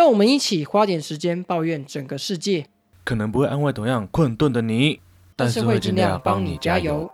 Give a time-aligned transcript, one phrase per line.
[0.00, 2.64] 让我们一起花点时间抱怨整个世界，
[3.04, 4.98] 可能不会安慰同样困顿的你，
[5.36, 7.10] 但是会尽量帮你加油。。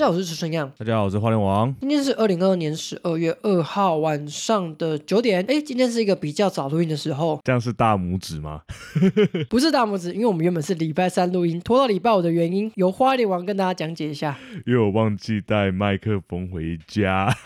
[0.00, 0.72] 家好，我是池春样。
[0.78, 1.76] 大家好，我是花莲王。
[1.78, 5.44] 今天是二零二二年十二月二号晚上的九点。
[5.46, 8.62] 哎，今天是一个比较早录音的时候，这样是大拇指吗？
[9.50, 14.38] 不是大拇指，因为我们原本是礼拜三录音，拖到礼拜五的原因，由花莲王跟大家讲解一下。
[14.64, 17.28] 因为我忘记带麦克风回家。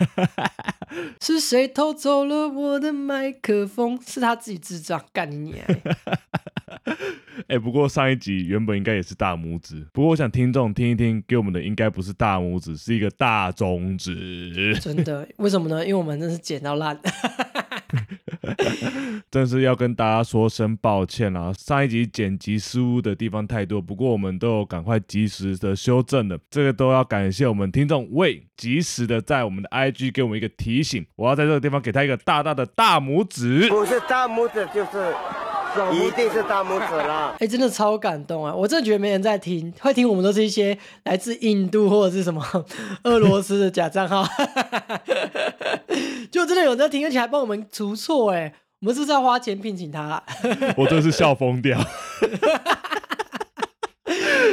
[1.19, 3.99] 是谁偷走了我的麦克风？
[4.07, 5.65] 是他自己智障，干你娘！
[7.47, 14.77] 哎、不过上一集原本应该也是大拇指，不过我想听众听一听，给我们的应该不是大拇指，是一个大中指。
[14.79, 15.83] 真的，为什么呢？
[15.83, 16.99] 因为我们真是剪到烂。
[19.31, 33.67] 真是要跟大家说声抱歉啦，上一集剪辑失误的地方太多，不过我们都有赶快及时的修正了，这个都要感谢我们听众为及时的在我们的 IG 给我们一个提醒，我要在这个地方给他一个大大的大拇指。
[33.67, 35.13] 不是大拇指就是，
[35.93, 37.35] 一定是大拇指啦。
[37.39, 38.53] 哎，真的超感动啊！
[38.53, 42.43] 我真的觉得没人在听，会听我们都是一些来自印度或者是什么
[43.03, 44.25] 俄罗斯的假账号，
[46.31, 48.53] 就真的有人在听，而且还帮我们除错哎！
[48.81, 50.23] 我们是不是要花钱聘请他啊？
[50.77, 51.79] 我真是笑疯掉。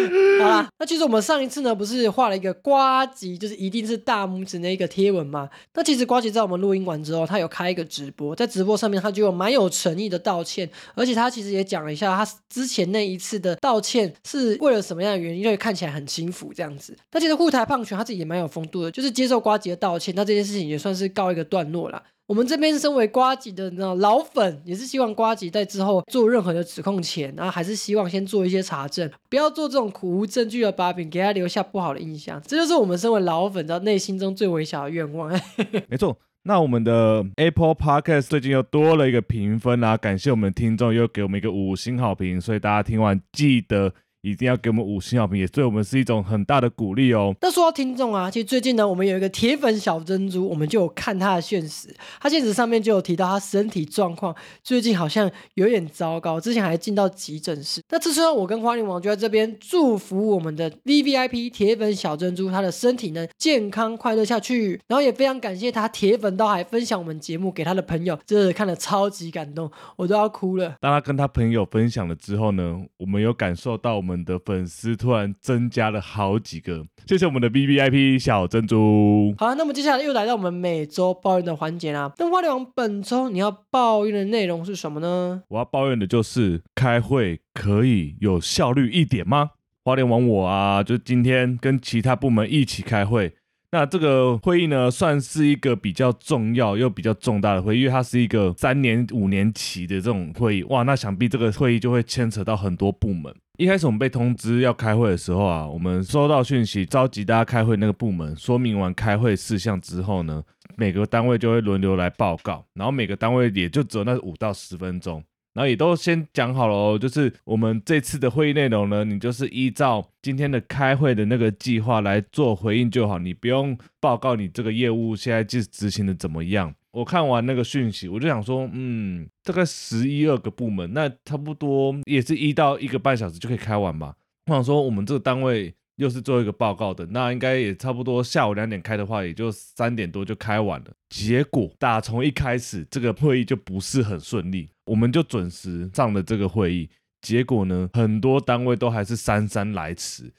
[0.42, 5.48] 好啦，那其实我们上一次呢，不是画了一个瓜吉，就是一定是大拇指那一个贴文嘛？
[5.74, 16.96] 那其实瓜吉在我们录音完之后，他有开一个直播，在直播上面他就有蛮有诚意的道歉，而且他其实也讲了一下他之前那一次的道歉是为了什么样的原因，就会看起来很轻浮这样子。
[17.12, 22.02] 那其实护台胖拳他自己也蛮有风度的，就是接受瓜吉的道歉，那这件事情也算是告一个段落啦。
[22.32, 32.40] 我们这边身为瓜吉的那种老粉，也是希望瓜吉在之后做任何的指控前，然后还是希望先做一些查证，不要做这种苦无证据的把柄，给他留下不好的印象。
[32.46, 35.30] 这就是我们身为老粉，知道内心中最微小的愿望。
[35.88, 36.16] 没错。
[36.44, 43.92] 那我们的 Apple Podcast 最近又多了一个评分啊，感谢我们的听众又给我们一个五星好评，所以大家听完记得
[44.22, 47.34] 一定要给我们五星好评，也对我们是一种很大的鼓励哦。
[47.40, 57.82] 那说到听众啊，其实最近呢，我们有一个铁粉小珍珠，我们就有看他的现实，他现实上面就有提到他身体状况最近好像有点糟糕，之前还进到急诊室。
[57.90, 70.76] 那这时候我跟花莲王就在这边祝福我们的 V V I P 铁粉小珍珠，他的身体呢健康快乐下去，然后也非常感谢他铁粉到还分享我们节目给他的朋友，真的看了超级感动，我都要哭了。
[70.80, 79.34] 当他跟他朋友分享了之后呢，我们有感受到我们的粉丝突然增加了好几个，谢谢我们的 B B I P 小珍珠。
[79.38, 82.12] 好，那么接下来又来到我们每周抱怨的环节啦。
[82.18, 85.42] 那花莲王本周你要抱怨的内容是什么呢？
[85.48, 89.50] 我要抱怨的就是开会可以有效率一点吗？
[89.84, 93.34] 花莲王我啊，就今天跟其他部门一起开会。
[93.74, 100.62] 那这个会议呢，算是一个比较重要又比较重大的会议，因为它是一个三年、五年期的这种会议。
[100.64, 103.34] 哇，那想必这个会议就会牵扯到很多部门。
[103.56, 110.42] 一开始我们被通知要开会的时候啊，我们收到讯息，召集大家开会那个部门，说明完开会事项之后呢，
[110.76, 115.24] 每个单位就会轮流来报告，然后每个单位也就只有那五到十分钟。
[115.54, 126.74] 然后也都先讲好了哦，就是我们这次的会议内容呢，你就是依照今天的开会的那个计划来做回应就好，你不用报告你这个业务现在执执行的怎么样。
[126.92, 134.14] 我看完那个讯息，我就想说，嗯，大概十一二个部门，那差不多也是一到一个半小时就可以开完吧。
[134.46, 140.86] 我想说，我们这个单位又是做一个报告的，那应该也差不多下午两点开的话，也就三点多就开完了。
[141.08, 146.90] 结果打从一开始这个会议就不是很顺利，我们就准时上了这个会议，
[147.20, 150.32] 结果呢，很多单位都还是姗姗来迟。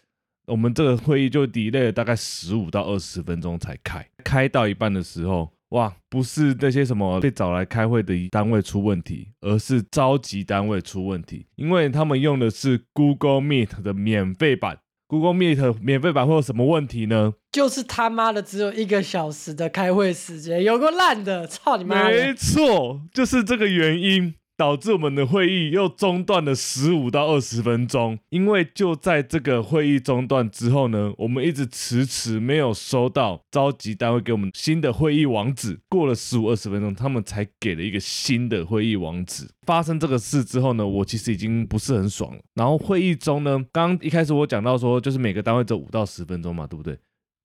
[0.48, 14.80] 我们这个会议就 delay 了大概十五到二十分钟才开，开到一半的时候，哇，不是那些什么被找来开会的单位出问题，而是召集单位出问题，因为他们用的是 Google Meet 的免费版。
[15.14, 17.36] Google Meet 免费版会有什么问题呢？
[17.52, 22.10] 就是他妈的只有一个小时的开会时间，有个烂的，操你妈！
[22.10, 24.34] 没错，就是这个原因。
[24.56, 35.80] 导致我们的会议又中断了十五到二十分钟，因为就在这个会议中断之后呢，我们一直迟迟没有收到召集单位给我们新的会议网址。
[35.90, 39.50] 过了十五二十分钟，他们才给了一个新的会议网址。
[39.66, 42.42] 发生这个事之后呢，我其实已经不是很爽了。
[42.54, 46.98] 然后会议中呢，刚一开始我讲到说，就是每个单位只有五到十分钟嘛，对不对？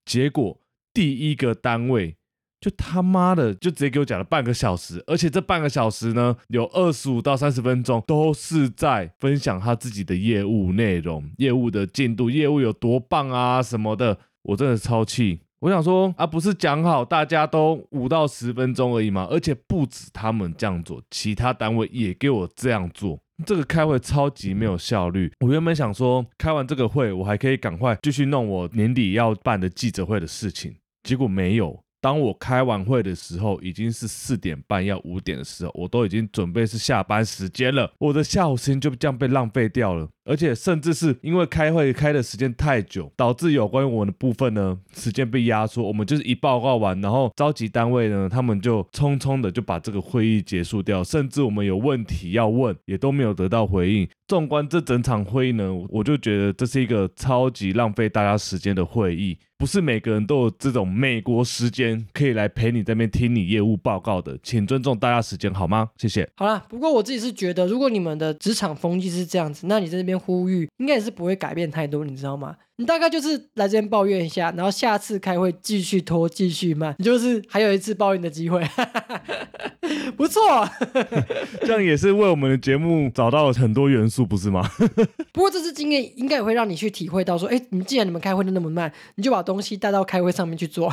[0.05, 0.59] 结果
[0.93, 2.15] 第一个单位
[2.61, 15.39] 就他妈的就直接给我讲了半个小时，而且这半个小时呢，有二十五到三十分钟都是在分享他自己的业务内容、业务的进度、业务有多棒啊什么的，我真的超气。
[15.61, 19.27] 我想说啊，不是讲好大家都五到十分钟而已吗？
[19.29, 23.19] 而且不止他们这样做，其他单位也给我这样做。
[23.45, 25.31] 这个开会超级没有效率。
[25.39, 31.81] 我原本想说，开完这个会，我还可以赶快继续弄我年底要办的记者会的事情，结果没有。
[32.01, 40.09] 当我开完会的时候，已经是四点半要五点的时候，我都已经准备是下班时间了，我的下午时间就这样被浪费掉了。
[40.29, 45.81] 而且甚至是因为开会开的时间太久，导致有关于我们的部分呢，时间被压缩。
[45.81, 54.07] 我们就是一报告完，然后召集单位呢，他们就匆匆的就把这个会议结束掉，甚至我们有问题要问，也都没有得到回应。
[54.27, 59.39] 纵观这整场会议呢，我就觉得这是一个超级浪费大家时间的会议。
[59.57, 65.89] 不是每个人都有这种美国时间可以来陪你这边听你业务报告的，请尊重大家时间好吗？
[65.97, 66.29] 谢谢。
[66.37, 72.57] 好啦，不过我自己是觉得，如果你们的职场风气是这样子，那你在那边呼吁，应该也是不会改变太多，你知道吗？
[72.75, 78.65] 你大概就是来这边抱怨一下，然后下次开会继续拖，继续慢，你就是还有一次抱怨的机会，
[80.15, 80.41] 不错。
[81.61, 84.65] 这样也是为我们的节目找到了很多元素，不是吗？
[85.33, 90.89] 不过这次经验应该也会让你去体会到，说，哎，你既然你们开会都那么慢，你就把东西带到开会上面去做。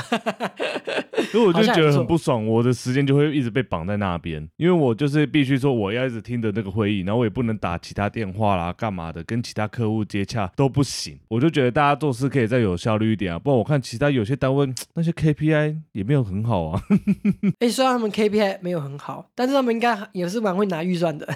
[1.30, 11.76] 所以我就觉得很不爽，我的时间就会一直被绑在那边，因为我就是必须说我要一直听着那个会议，然后我也不能打其他电话啦，干嘛的，跟其他客户接洽都不行，我就觉得。
[11.76, 16.80] 大家做事可以再有效率一点啊，不然我看其他有些单位那些 KPI 也没有很好啊。
[17.60, 21.28] 哎，虽然他们 KPI 没有很好，但是他们应该也是蛮会拿预算的。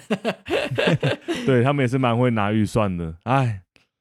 [1.45, 3.17] 对他们也是蛮会拿预算的。
[3.25, 3.61] 哎，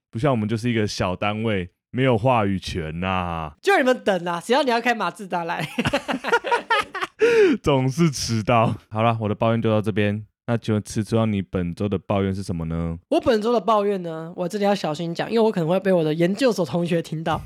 [0.09, 3.53] 不像我们就是一个小单位，没有话语权呐。
[3.61, 5.67] 就你们等啊，谁要你要开马自达来？
[7.61, 8.75] 总是迟到。
[8.89, 10.25] 好了，我的抱怨就到这边。
[10.47, 12.97] 那请问吃猪你本周的抱怨是什么呢？
[13.09, 17.39] 我本周的抱怨呢，我这里要小心讲，因为我可能会被我的研究所同学听到。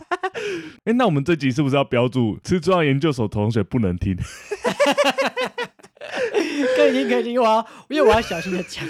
[0.84, 4.14] 哎，那我们这集是不是要标注吃猪研究所同学不能听？
[6.76, 8.84] 可以听，可以听，我要，因为我要小心的讲。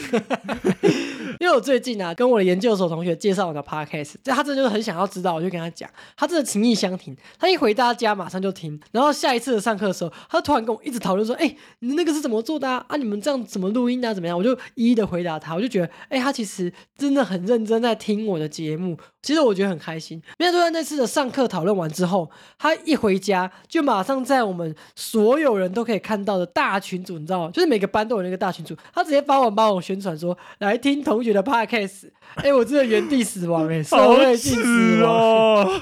[1.38, 7.16] 因为我最近啊，跟我的研究所同学介绍我的 podcast，就他真的就是很想要知道，我就跟他讲，他真的情意相挺。
[7.38, 12.84] 他一回到家马上就听，然后下一次的上课的时候，他突然跟我一直讨论说：“哎，你那个是怎么做的啊？
[12.88, 14.14] 啊，你们这样怎么录音啊？
[14.14, 18.96] 怎么样？”我就一一的回答他，我就觉得，哎，他其实真的很认真在听我的节目。
[19.26, 20.22] 其实我觉得很开心。
[20.38, 32.08] 面对那次的上课讨论完之后，他一回家就马上在我们所有人都可以看到的大群组，你知道吗，就是每个班都有那个大群组，他直接发文帮我宣传说来听同学的 podcast。
[32.34, 35.66] 哎，我真的原地死亡哎，社会性死亡。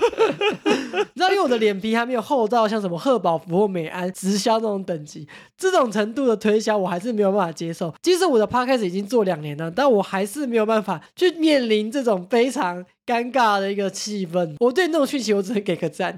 [0.94, 5.26] 你知道，因为我的脸皮还没有厚到像什么贺宝福或美安直销那种等级，
[5.58, 7.92] 这种程度的推销我还是没有办法接受。
[8.02, 12.84] 即使我的 podcast 已经做两年了，但我还是没有办法去面临这种非常。
[13.06, 16.16] 尴尬的一个气氛，我对那种讯息我只能给个赞，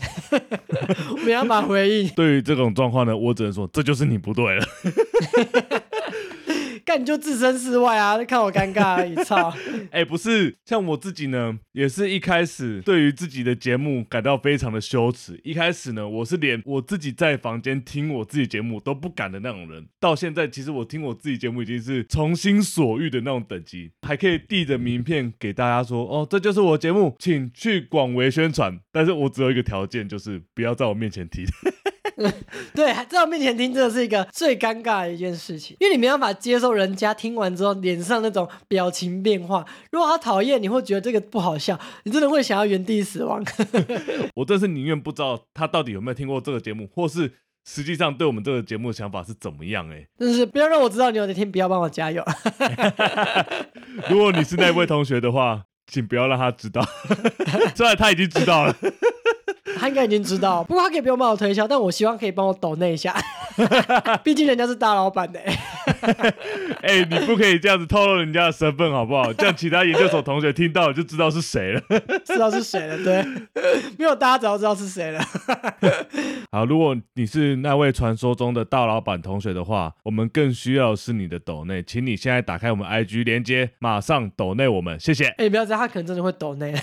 [1.26, 2.08] 没办法回应。
[2.10, 4.64] 对于这种状况呢，我只能说这就是你不对了。
[6.98, 8.16] 你就置身事外啊！
[8.24, 9.52] 看我尴尬而已，操！
[9.90, 15.40] 哎，不是，像我自己呢，也是一开始对于自己的节目感到非常的羞耻。
[15.44, 19.86] 一开始呢，我是连我自己在房间听我自己节目都不敢的那种人。
[20.00, 31.44] 到现在，其实我听我自己节目已经是从心所欲的那种等级，还可以递着名片给大家说：“哦，这就是我节目，请去广为宣传。”但是我只有一个条件，就是不要在我面前提。
[32.74, 39.64] 对，在我面前听真的是一个最尴尬的一件事情，因为你没办法接受人家听完之后脸上那种表情变化。
[39.92, 43.44] 如果他讨厌，你会觉得这个不好笑，你真的会想要原地死亡。
[44.34, 47.30] 我真是宁愿不知道他到底有没有听过这个节目，或是
[47.66, 49.86] 实际上对我们这个节目的想法是怎么样。
[49.90, 52.24] 哎，真是不要让我知道你有哪天不要帮我加油。
[54.08, 56.82] 如果你是那位同学的话，请不要让他知道，
[57.74, 58.74] 虽然他已经知道了。
[59.78, 63.14] 他应该已经知道，不过他可以不用帮我推销，但我希望可以帮我抖那一下，
[64.24, 65.40] 毕竟人家是大老板的。
[66.82, 69.32] 哎，你不可以这样子透露人家的身份好不好？
[69.32, 71.80] 这样其他研究所同学听到就知道是谁了，
[72.24, 72.96] 知道是谁了。
[73.02, 73.24] 对，
[73.98, 75.20] 没有大家早知道是谁了。
[76.50, 85.26] 好，如果你是那位传说中的大老板同学的话，我们更需要是你的抖内，请你现在打开我们 IG 连接，马上抖内我们，谢谢。
[85.38, 86.74] 哎，不要这样，他可能真的会抖内，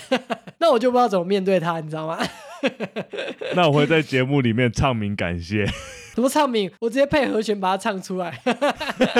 [0.58, 2.18] 那我就不知道怎么面对他，你知道吗？
[3.54, 5.66] 那我会在节目里面唱名感谢。
[6.14, 6.70] 怎么唱名？
[6.80, 8.40] 我直接配和弦把它唱出来。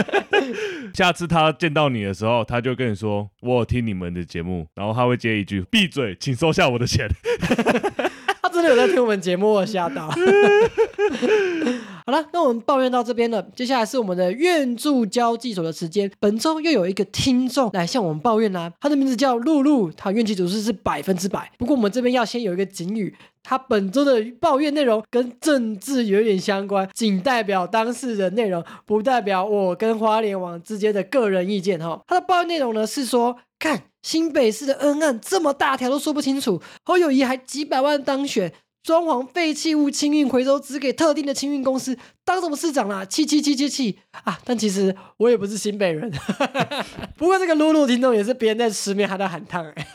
[0.95, 7.09] 下次他见到你的时候，他就跟你说：“我有听你们的节目。”然后他会接一句：“闭嘴，请收下我的钱。
[8.41, 10.09] ”他真的有在听我们节目，我吓到。
[12.06, 16.11] 好了，那我们抱怨到这边了，接下来是我们的愿助交际所的时间。
[16.20, 21.50] 本周又有一个听众来向我们抱怨啦、他的名字叫露露，他怨气指数是百分之百。
[21.56, 32.02] 不过我们这边要先有一个警语，他本周的抱怨内容跟政治有一点相关，仅代表当事人内容，不代表我跟花莲网之间的个人意见哈。
[32.06, 38.52] 他的抱怨内容呢是说，看新北市的恩案这么大条都说不清楚，侯友谊还几百万当选。
[38.85, 43.03] 装潢废弃物清运回收只给特定的清运公司，当什么市长啦？
[43.03, 44.38] 气气气气气啊！
[44.45, 46.12] 但其实我也不是新北人，
[47.17, 49.87] 不过这个露露听众也是别人在吃面，他在喊烫、欸。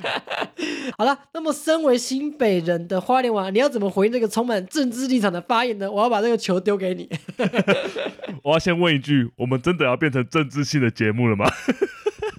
[0.96, 5.92] 好了，那么身为新北人的花莲王，你要怎么回应这个充满政治立场的发言呢？
[5.92, 7.06] 我要把这个球丢给你。
[8.42, 11.44] 我要先问一句，我们真的要变成政治性的节目了吗？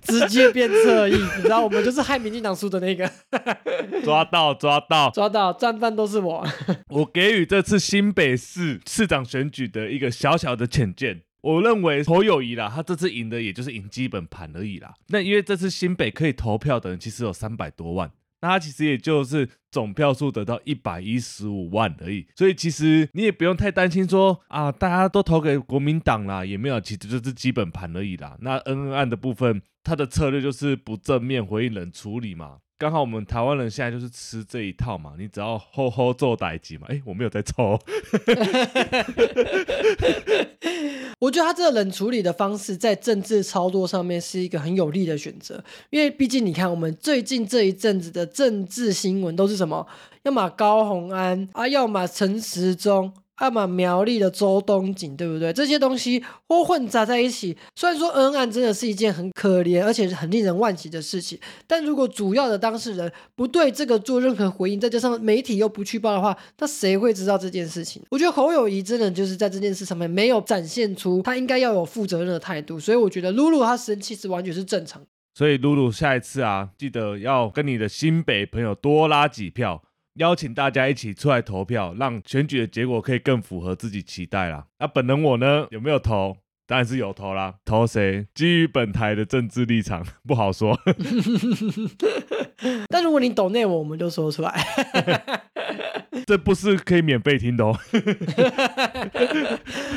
[0.01, 3.09] 直接变侧翼，你知道我们就是害民进党输的那个，
[4.03, 5.09] 抓到，抓到！
[5.11, 6.45] 抓到战犯都是我。
[6.89, 11.21] 我给予这次新北市市长选举的一个小小的浅见。
[11.41, 14.93] 我认为侯友谊啦，他这次赢的也就是赢基本盘而已啦。
[15.07, 28.37] 那因为这次新北可以投票的人其实有三百多万，那他其实也就是总票数得到一百一十五万而已，所以其实你也不用太担心说啊，大家都投给国民党啦，也没有，其实就是基本盘而已啦。
[28.41, 32.57] 那恩恩案的部分，他的策略就是不正面回应冷处理嘛。
[32.77, 36.87] 刚好我们台湾人现在就是吃这一套嘛，你只要吼吼做歹机嘛。
[36.89, 37.79] 哎，我没有在抽。
[41.19, 49.85] 我觉得他这个冷处理的方式，在政治操作上面是一个很有利的选择，因为毕竟你看，我们最近这一阵子的政治新闻都是什么？
[50.23, 53.13] 要么高虹安啊，要么陈时中。
[53.41, 55.51] 要么苗栗的周东锦，对不对？
[55.51, 57.57] 这些东西或混杂在一起。
[57.75, 68.01] 虽然说恩案真的是一件很可怜，而且是很令人惋惜的事情，但如果主要的当事人不对这个做任何回应，再加上媒体又不去报的话，那谁会知道这件事情？
[68.11, 75.01] 我觉得侯友谊真的就是在这件事上面没有展现出他应该要有负责任的态度，所以我觉得露露他生气是完全是正常。
[75.33, 79.81] 所以露露下一次啊，记得要跟你的新北朋友多拉几票。
[80.15, 84.67] 邀请大家一起出来投票，让选举的结果可以更符合自己期待啦。
[84.79, 86.37] 那本人我呢，有没有投？
[86.67, 87.55] 当然是有投啦。
[87.65, 88.27] 投谁？
[88.33, 90.77] 基于本台的政治立场，不好说。
[92.89, 94.63] 但如果你懂内我，我们就说出来。
[96.27, 97.73] 这不是可以免费听的哦。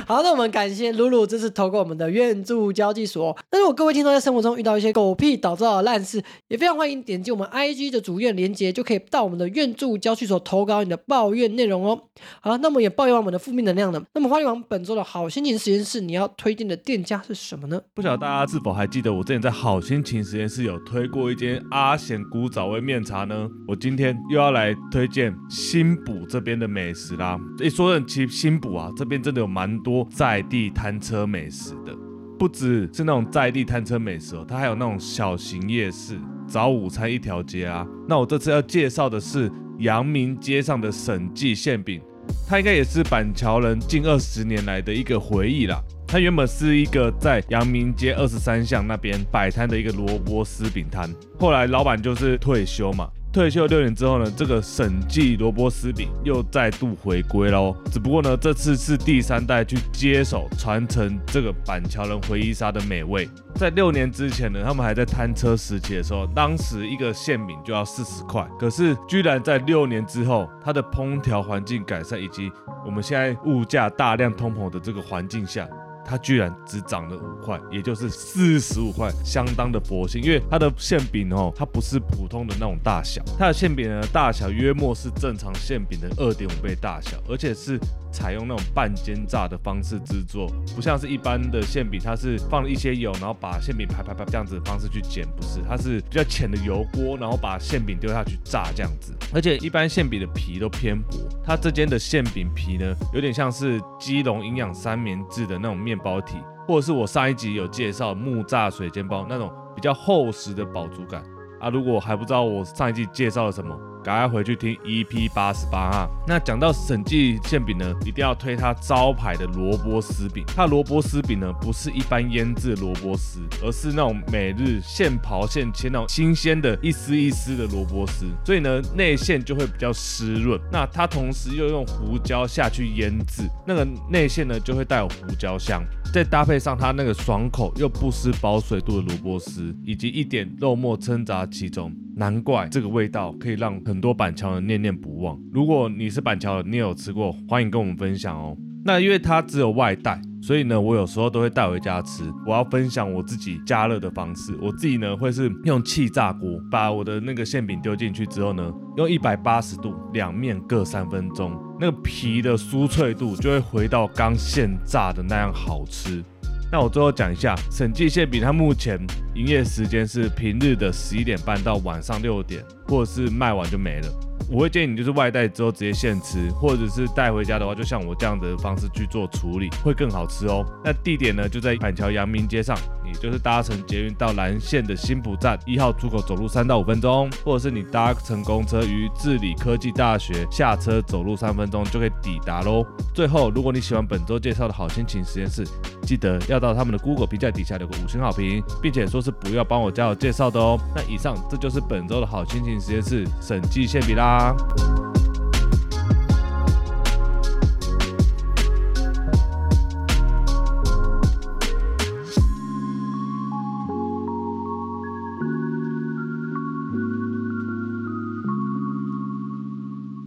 [0.07, 3.37] 好，那我们感谢露露这次投给我们的愿助交际所。
[3.51, 12.01] 那如果各位听众在生活中遇到一些狗屁倒灶的烂事，也非常欢迎点击我们 IG 的主页连接，就可以到我们的愿助交际所投稿你的抱怨内容哦。
[12.41, 14.03] 好，那么也抱怨完我们的负面能量了。
[14.15, 17.81] 那么花莲王本周的好心情实验室，你要推荐的店家是什么呢？
[17.93, 23.51] 不晓得大家是否还记得我之前在好心情实验室有推过一间阿贤古早味面茶呢？
[23.67, 27.37] 我今天又要来推荐新补这边的美食啦。
[27.59, 31.93] 一说的其新补啊，这边真的有蛮多在地摊车美食的，
[32.39, 37.85] 不只是那种在地摊车美食哦，它还有那种小型夜市、早午餐一条街啊。
[38.09, 42.01] 那我这次要介绍的是阳明街上的审计馅饼，
[42.49, 45.83] 它应该也是板桥人近二十年来的一个回忆啦。
[46.15, 53.11] 它原本是一个在阳明街二十三巷那边摆摊的一个萝卜丝饼摊，后来老板就是退休嘛。
[53.33, 57.77] 退休六年之后呢，这个审计萝卜丝饼又再度回归喽。
[57.91, 63.29] 只不过呢，这次是第三代去接手传承这个板桥人回忆杀的美味。
[63.57, 68.49] 在六年之前呢，他们还在摊车时期的时候，当时一个馅饼就要四十块。
[68.57, 72.53] 可是居然在六年之后，它的烹调环境改善以及
[72.87, 75.69] 我们现在物价大量通膨的这个环境下。
[76.05, 80.23] 它居然只涨了五块，也就是四十五块，相当的佛心。
[80.23, 87.79] 因为它的馅饼哦，它不是普通的那种大小，它的馅饼的大小约莫是正常馅饼的二点五倍大小，而且是
[88.13, 99.13] 采用那种半煎炸的方式制作，不像是一般的馅饼，它是放了一些油，然后把馅饼拍拍拍这样子的方式去煎，不是，它是比较浅的油锅，然后把馅饼丢下去炸这样子。
[99.33, 111.23] 而且一般馅饼的皮都偏薄，它这间的馅饼皮呢，有点像是基隆营养三明治的那种面面包体，或者是我上一集有介绍木栅水煎包那种比较厚实的饱足感
[111.61, 111.71] 啊。
[111.71, 116.11] 如果还不知道我上一集介绍了什么，赶快回去听 EP 八十八哈。
[116.29, 120.45] 那讲到审计馅饼呢，一定要推它招牌的萝卜丝饼。
[120.55, 130.61] 它萝卜丝饼呢，不是一般腌制萝卜丝，而是那种每日现刨现切那种新鲜的一丝一丝的萝卜丝，所以呢，内馅就会比较湿润。
[130.71, 135.83] 那它同时又用胡椒下去腌制，那个内馅呢就会带有胡椒香。
[136.15, 145.37] 再搭配上它那个爽口又不失保水度的萝卜丝，以及一点肉末掺杂其中，难怪这个味道可以让很多板桥人念念不忘。
[145.51, 148.57] 如果你是板桥人，你有吃过，欢迎跟我们分享哦。
[148.85, 152.23] 那因为它只有外带，所以呢，我有时候都会带回家吃。
[152.47, 166.23] 我要分享我自己加热的方式，我自己呢会是用气炸锅，把我的那个馅饼丢进去之后呢，用一百八十度两面各三分钟，那个皮的酥脆度就会回到刚现炸的那样好吃。
[166.71, 169.01] 那我最后讲一下，审计馅饼它目前
[169.35, 174.09] 营业时间是平日的十一点半到晚上六点，或者是卖完就没了。
[174.51, 180.65] 我会建议你就是外带之后直接现吃，或者是带回家的话，就像我这样的方式去做处理，会更好吃哦。
[180.85, 182.77] 那地点呢就在板桥阳明街上，
[183.21, 192.85] 就是搭乘捷运到蓝线的新浦站一号出口走路三到五分钟，或者是你搭乘公车于治理科技大学下车走路三分钟就可以抵达喽。
[193.15, 195.65] 最后，如果你喜欢本周介绍的好心情实验室，
[196.03, 200.79] 记得要到他们的 Google 评价底下留个五星好评，并且说是不要帮我加油介绍的哦。
[200.95, 204.55] 那以上这就是本周的好心情实验室审计馅饼啦。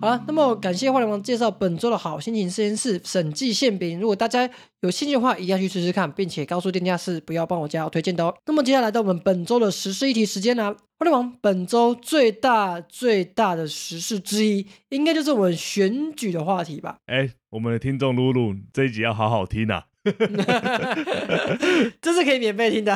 [0.07, 3.99] 好了，那么感谢花莲王介绍本周的好心情实验室审计馅饼。
[3.99, 4.49] 如果大家
[4.79, 8.33] 有兴趣的话，一定要去试试看，并且告诉店家是不要帮我加我推荐的哦。
[8.45, 16.95] 那么接下来到我们本周的时事议题时间啦、花莲王本周最大最大的时事之一，应该就是我们选举的话题吧？
[17.07, 19.87] 哎，我们的听众露露这一集要好好听啊！
[22.01, 22.95] 这是可以免费听的。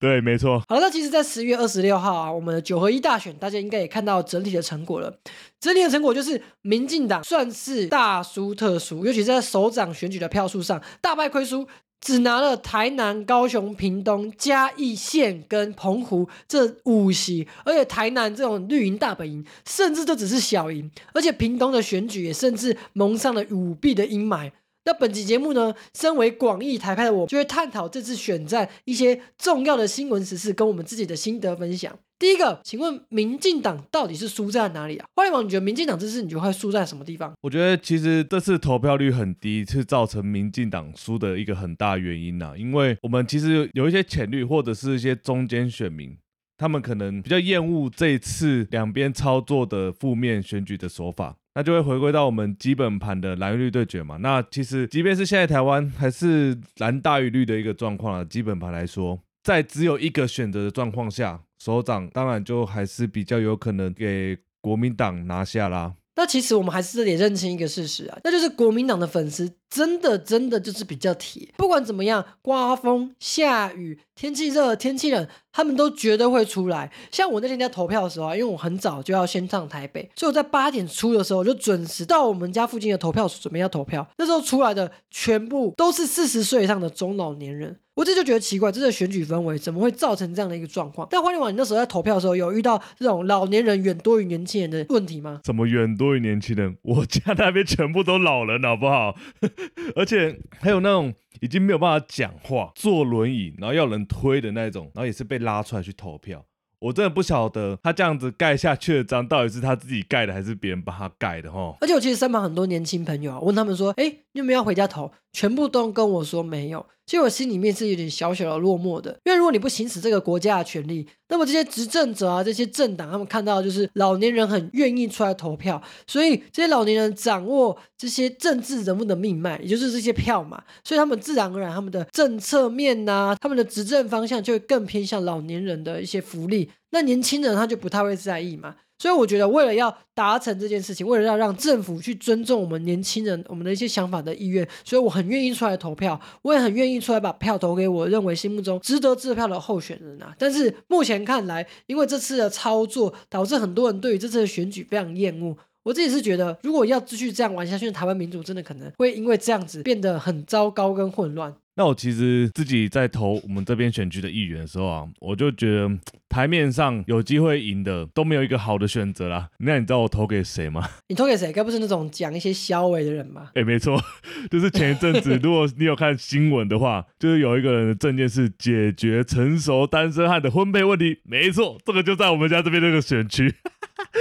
[0.00, 5.14] 对，没错，好，那其实，在十月二十六号啊，我们的九合一大选，大家应该也看到整体的成果了。
[5.60, 11.68] 整体的成果就是，民进党算是大输特输，尤其在首长选举的票数上大败亏输，
[12.00, 24.50] 只拿了台南、高雄、屏东、嘉义县跟澎湖这五席，而且台南这种绿营大本营，甚至都只是小赢，而且屏东的选举也甚至蒙上了舞弊的阴霾。
[24.84, 31.98] 那本期节目呢，身为广义台派的我，就会探讨这次选战一些重要的新闻时事，跟我们自己的心得分享。
[32.18, 35.06] 第一个，请问民进党到底是输在哪里啊？
[35.14, 37.32] 花莲王，你觉得民进党这次你觉得会输在什么地方？
[37.40, 46.16] 我觉得其实这次投票率很低，是造成民进党输的一个很大原因呐、因为我们其实有一些浅绿或者是一些中间选民。
[46.58, 54.16] 他们可能比较厌恶这一次两边操作的负面选举的手法，那就会回归到我们基本盘的蓝绿对决嘛。
[54.18, 65.94] 那其实即便是现在台湾还是蓝大于绿的一个状况啊，基本盘来说，在只有一个选择的状况下，首长当然就还是比较有可能给国民党拿下啦。
[66.16, 76.92] 那其实我们还是得认清一个事实啊，那就是国民党的粉丝真的真的就是比较铁，不管怎么样，刮风下雨、天气热、天气冷，他们都绝对会出来。
[77.10, 84.06] 像我那天在投票的时候啊，因为我很早就要先上台北，所以我在八点出的时候就准时到我们家附近的投票所准备要投票。
[84.18, 87.78] 那时候出来的全部都是四十岁以上的中老年人。
[88.00, 91.06] 我这就觉得奇怪，这个选举氛围怎么会造成这样的一个状况？
[91.10, 95.38] 但花莲王，你那时候在投票的时候，有遇到这种老年人远多于年轻人的问题吗？
[95.44, 96.74] 怎么远多于年轻人？
[96.80, 99.14] 我家那边全部都老人，好不好？
[99.94, 106.42] 而且还有那种已经没有办法讲话、坐轮椅，然后要人推的那种，然后也是被拉出来去投票。
[106.78, 111.76] 我真的不晓得他这样子盖下去的章到底是他自己盖的，还是别人帮他盖的哈。
[111.82, 116.86] 而且我其实身旁很多年轻朋友啊，问他们说：“哎，你有没有要回家投？”全部都跟我说没有。
[117.10, 138.76] 其实我心里面是有点小小的落寞的，因为如果你不行使这个国家的权利，那么这些执政者啊，这些政党，他们看到的就是老年人很愿意出来投票，所以这些老年人掌握这些政治人物的命脉，也就是这些票嘛，所以他们自然而然他们的政策面呐、他们的执政方向就会更偏向老年人的一些福利，那年轻人他就不太会在意嘛。
[139.00, 150.34] 所以我觉得，为了要达成这件事情，为了要让政府去尊重我们年轻人我们的一些想法的意愿，所以我很愿意出来投票，我也很愿意出来把票投给我认为心目中值得支票的候选人啊。
[150.38, 155.56] 但是目前看来，因为这次的操作，导致很多人对于这次的选举非常厌恶。
[155.82, 161.54] 我自己是觉得，如果要继续这样玩下去，台湾民主真的可能会因为这样子变得很糟糕跟混乱。
[161.80, 165.90] 那我其实自己在投我们这边选区的议员的时候啊，我就觉得
[166.28, 169.48] 台面上有机会赢的都没有一个好的选择啦。
[169.60, 170.86] 那你知道我投给谁吗？
[171.08, 171.50] 你投给谁？
[171.50, 173.50] 该不是那种讲一些消委的人吧？
[173.54, 173.98] 哎，没错，
[174.52, 181.20] 就是前一阵子， 如果你有看新闻的话，就是有一个人的证件是解决成熟单身汉的婚配问题。
[181.24, 183.54] 没错，这个就在我们家这边这个选区。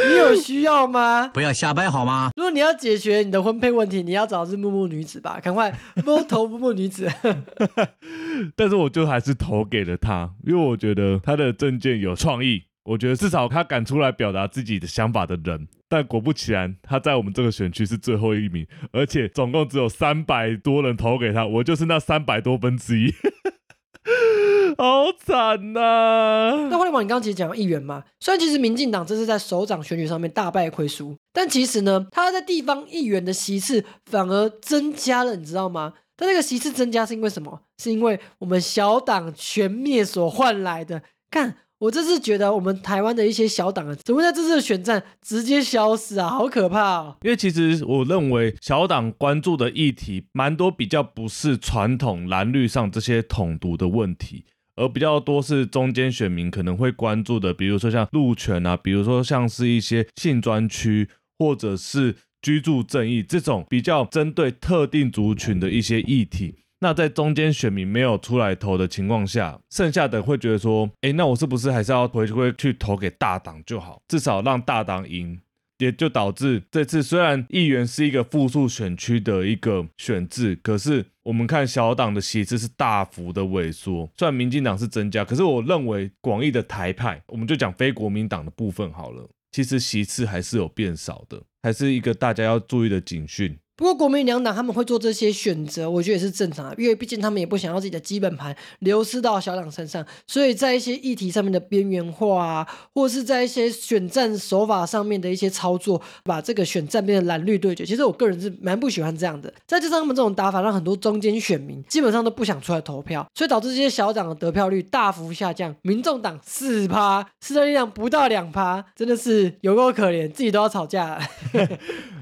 [0.09, 1.27] 你有需要吗？
[1.33, 2.31] 不要瞎掰好吗？
[2.37, 5.39] 如果你要解决你的婚配问题，你要找的是木木女子吧？
[5.41, 5.73] 赶快
[6.05, 7.11] 摸投木木女子。
[8.55, 15.67] 但是我就还是投给了他，因为我觉得他的证件有创意，我觉得至少他敢出来表达自己的想法的人。
[15.87, 23.13] 但果不其然，他在我们这个选区是最后一名，而且总共只有三百多人投给他，我就是那三百多分之一。
[24.77, 26.69] 好惨呐！
[26.69, 35.95] 那互联网，你刚刚其实讲议员嘛，虽然其实民进党这是在首长选举上面大败亏输，但其实呢，他在地方议员的席次反而增加了，你知道吗？
[36.19, 37.61] 但那个席次增加是因为什么？
[37.81, 41.01] 是因为我们小党全灭所换来的。
[41.31, 46.27] 看，我这次觉得我们台湾的一些小党啊，怎么在这次的选战直接消失啊？
[46.27, 47.15] 好可怕哦！
[47.21, 54.43] 因为其实我认为小党关注的议题蛮多，比较不是传统蓝绿上这些统独的问题。
[54.75, 66.55] 而比较多是中间选民可能会关注的，比如说像路权啊，比如说像是一些性专区，或者是居住正义这种比较针对特定族群的一些议题。
[66.81, 75.39] 那在中间选民没有出来投的情况下，剩下的会觉得说，哎，那我是不是还是要回归去投给大党就好，至少让大党赢。
[75.79, 84.09] 也就导致这次虽然议员是一个复数选区的一个选制，可是我们看小党的席次是大幅的萎缩。
[84.17, 93.59] 虽然民进党是增加，可是我认为广义的台派，我们就讲非国民党的部分好了，其实席次还是有变少的，还是一个大家要注意的警讯。
[93.79, 107.85] 不过国民两党他们会做这些选择，我觉得也是正常的，因为毕竟他们也不想要自己的基本盘流失到小党身上，所以在一些议题上面的边缘化啊，或是在一些选战手法上面的一些操作，把这个选战变成蓝绿对决。
[107.85, 109.53] 其实我个人是蛮不喜欢这样的。
[109.65, 115.73] 再加上他们这种打法，让很多中间选民基本上都不想出来投票，所以导致这些小党的得票率大幅下降。
[115.83, 121.21] 民众党四趴，四的力量不到两趴，真的是有够可怜，自己都要吵架了。